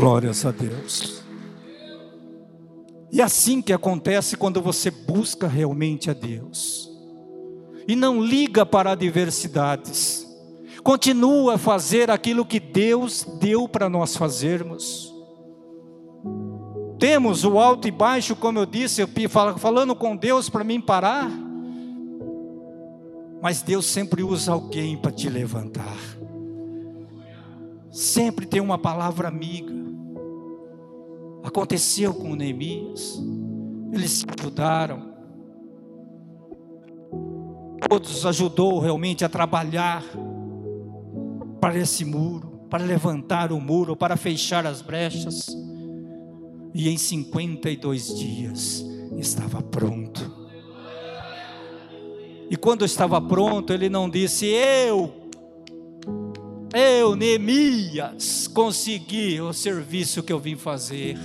Glórias 0.00 0.46
a 0.46 0.50
Deus. 0.50 1.22
E 3.12 3.20
assim 3.20 3.60
que 3.60 3.70
acontece 3.70 4.34
quando 4.34 4.62
você 4.62 4.90
busca 4.90 5.46
realmente 5.46 6.08
a 6.08 6.14
Deus. 6.14 6.88
E 7.86 7.94
não 7.94 8.24
liga 8.24 8.64
para 8.64 8.92
adversidades. 8.92 10.26
Continua 10.82 11.56
a 11.56 11.58
fazer 11.58 12.10
aquilo 12.10 12.46
que 12.46 12.58
Deus 12.58 13.26
deu 13.38 13.68
para 13.68 13.90
nós 13.90 14.16
fazermos. 14.16 15.14
Temos 16.98 17.44
o 17.44 17.58
alto 17.58 17.86
e 17.86 17.90
baixo, 17.90 18.34
como 18.34 18.58
eu 18.58 18.64
disse, 18.64 19.02
falando 19.58 19.94
com 19.94 20.16
Deus 20.16 20.48
para 20.48 20.64
mim 20.64 20.80
parar. 20.80 21.30
Mas 23.42 23.60
Deus 23.60 23.84
sempre 23.84 24.22
usa 24.22 24.52
alguém 24.52 24.96
para 24.96 25.12
te 25.12 25.28
levantar. 25.28 25.98
Sempre 27.90 28.46
tem 28.46 28.62
uma 28.62 28.78
palavra 28.78 29.28
amiga. 29.28 29.79
Aconteceu 31.50 32.14
com 32.14 32.36
Neemias. 32.36 33.20
Eles 33.92 34.12
se 34.12 34.26
ajudaram. 34.38 35.12
Todos 37.88 38.24
ajudou 38.24 38.78
realmente 38.78 39.24
a 39.24 39.28
trabalhar 39.28 40.04
para 41.60 41.76
esse 41.76 42.04
muro, 42.04 42.66
para 42.70 42.84
levantar 42.84 43.50
o 43.50 43.60
muro, 43.60 43.96
para 43.96 44.16
fechar 44.16 44.64
as 44.64 44.80
brechas. 44.80 45.48
E 46.72 46.88
em 46.88 46.96
52 46.96 48.16
dias 48.16 48.86
estava 49.18 49.60
pronto. 49.60 50.32
E 52.48 52.56
quando 52.56 52.84
estava 52.84 53.20
pronto, 53.20 53.72
ele 53.72 53.88
não 53.88 54.08
disse: 54.08 54.46
Eu 54.46 55.19
eu, 56.74 57.16
Neemias, 57.16 58.46
consegui 58.48 59.40
o 59.40 59.52
serviço 59.52 60.22
que 60.22 60.32
eu 60.32 60.38
vim 60.38 60.56
fazer. 60.56 61.16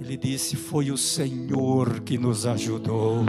Ele 0.00 0.16
disse: 0.16 0.56
Foi 0.56 0.90
o 0.90 0.96
Senhor 0.96 2.00
que 2.00 2.16
nos 2.16 2.46
ajudou. 2.46 3.26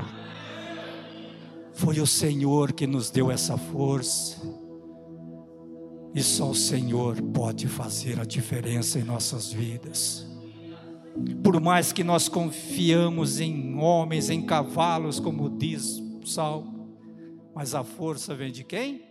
Foi 1.74 2.00
o 2.00 2.08
Senhor 2.08 2.72
que 2.74 2.88
nos 2.88 3.10
deu 3.10 3.30
essa 3.30 3.58
força. 3.58 4.42
E 6.16 6.24
só 6.24 6.50
o 6.50 6.56
Senhor 6.56 7.22
pode 7.22 7.68
fazer 7.68 8.20
a 8.20 8.24
diferença 8.24 8.98
em 8.98 9.04
nossas 9.04 9.52
vidas. 9.52 10.26
Por 11.44 11.60
mais 11.60 11.92
que 11.92 12.04
nós 12.04 12.30
confiamos 12.30 13.40
em 13.40 13.76
homens, 13.78 14.30
em 14.30 14.42
cavalos, 14.42 15.20
como 15.20 15.50
diz 15.50 16.00
o 16.00 16.26
Salmo, 16.26 16.96
mas 17.54 17.76
a 17.76 17.84
força 17.84 18.36
vem 18.36 18.52
de 18.52 18.64
quem? 18.64 19.02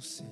Céu. 0.00 0.29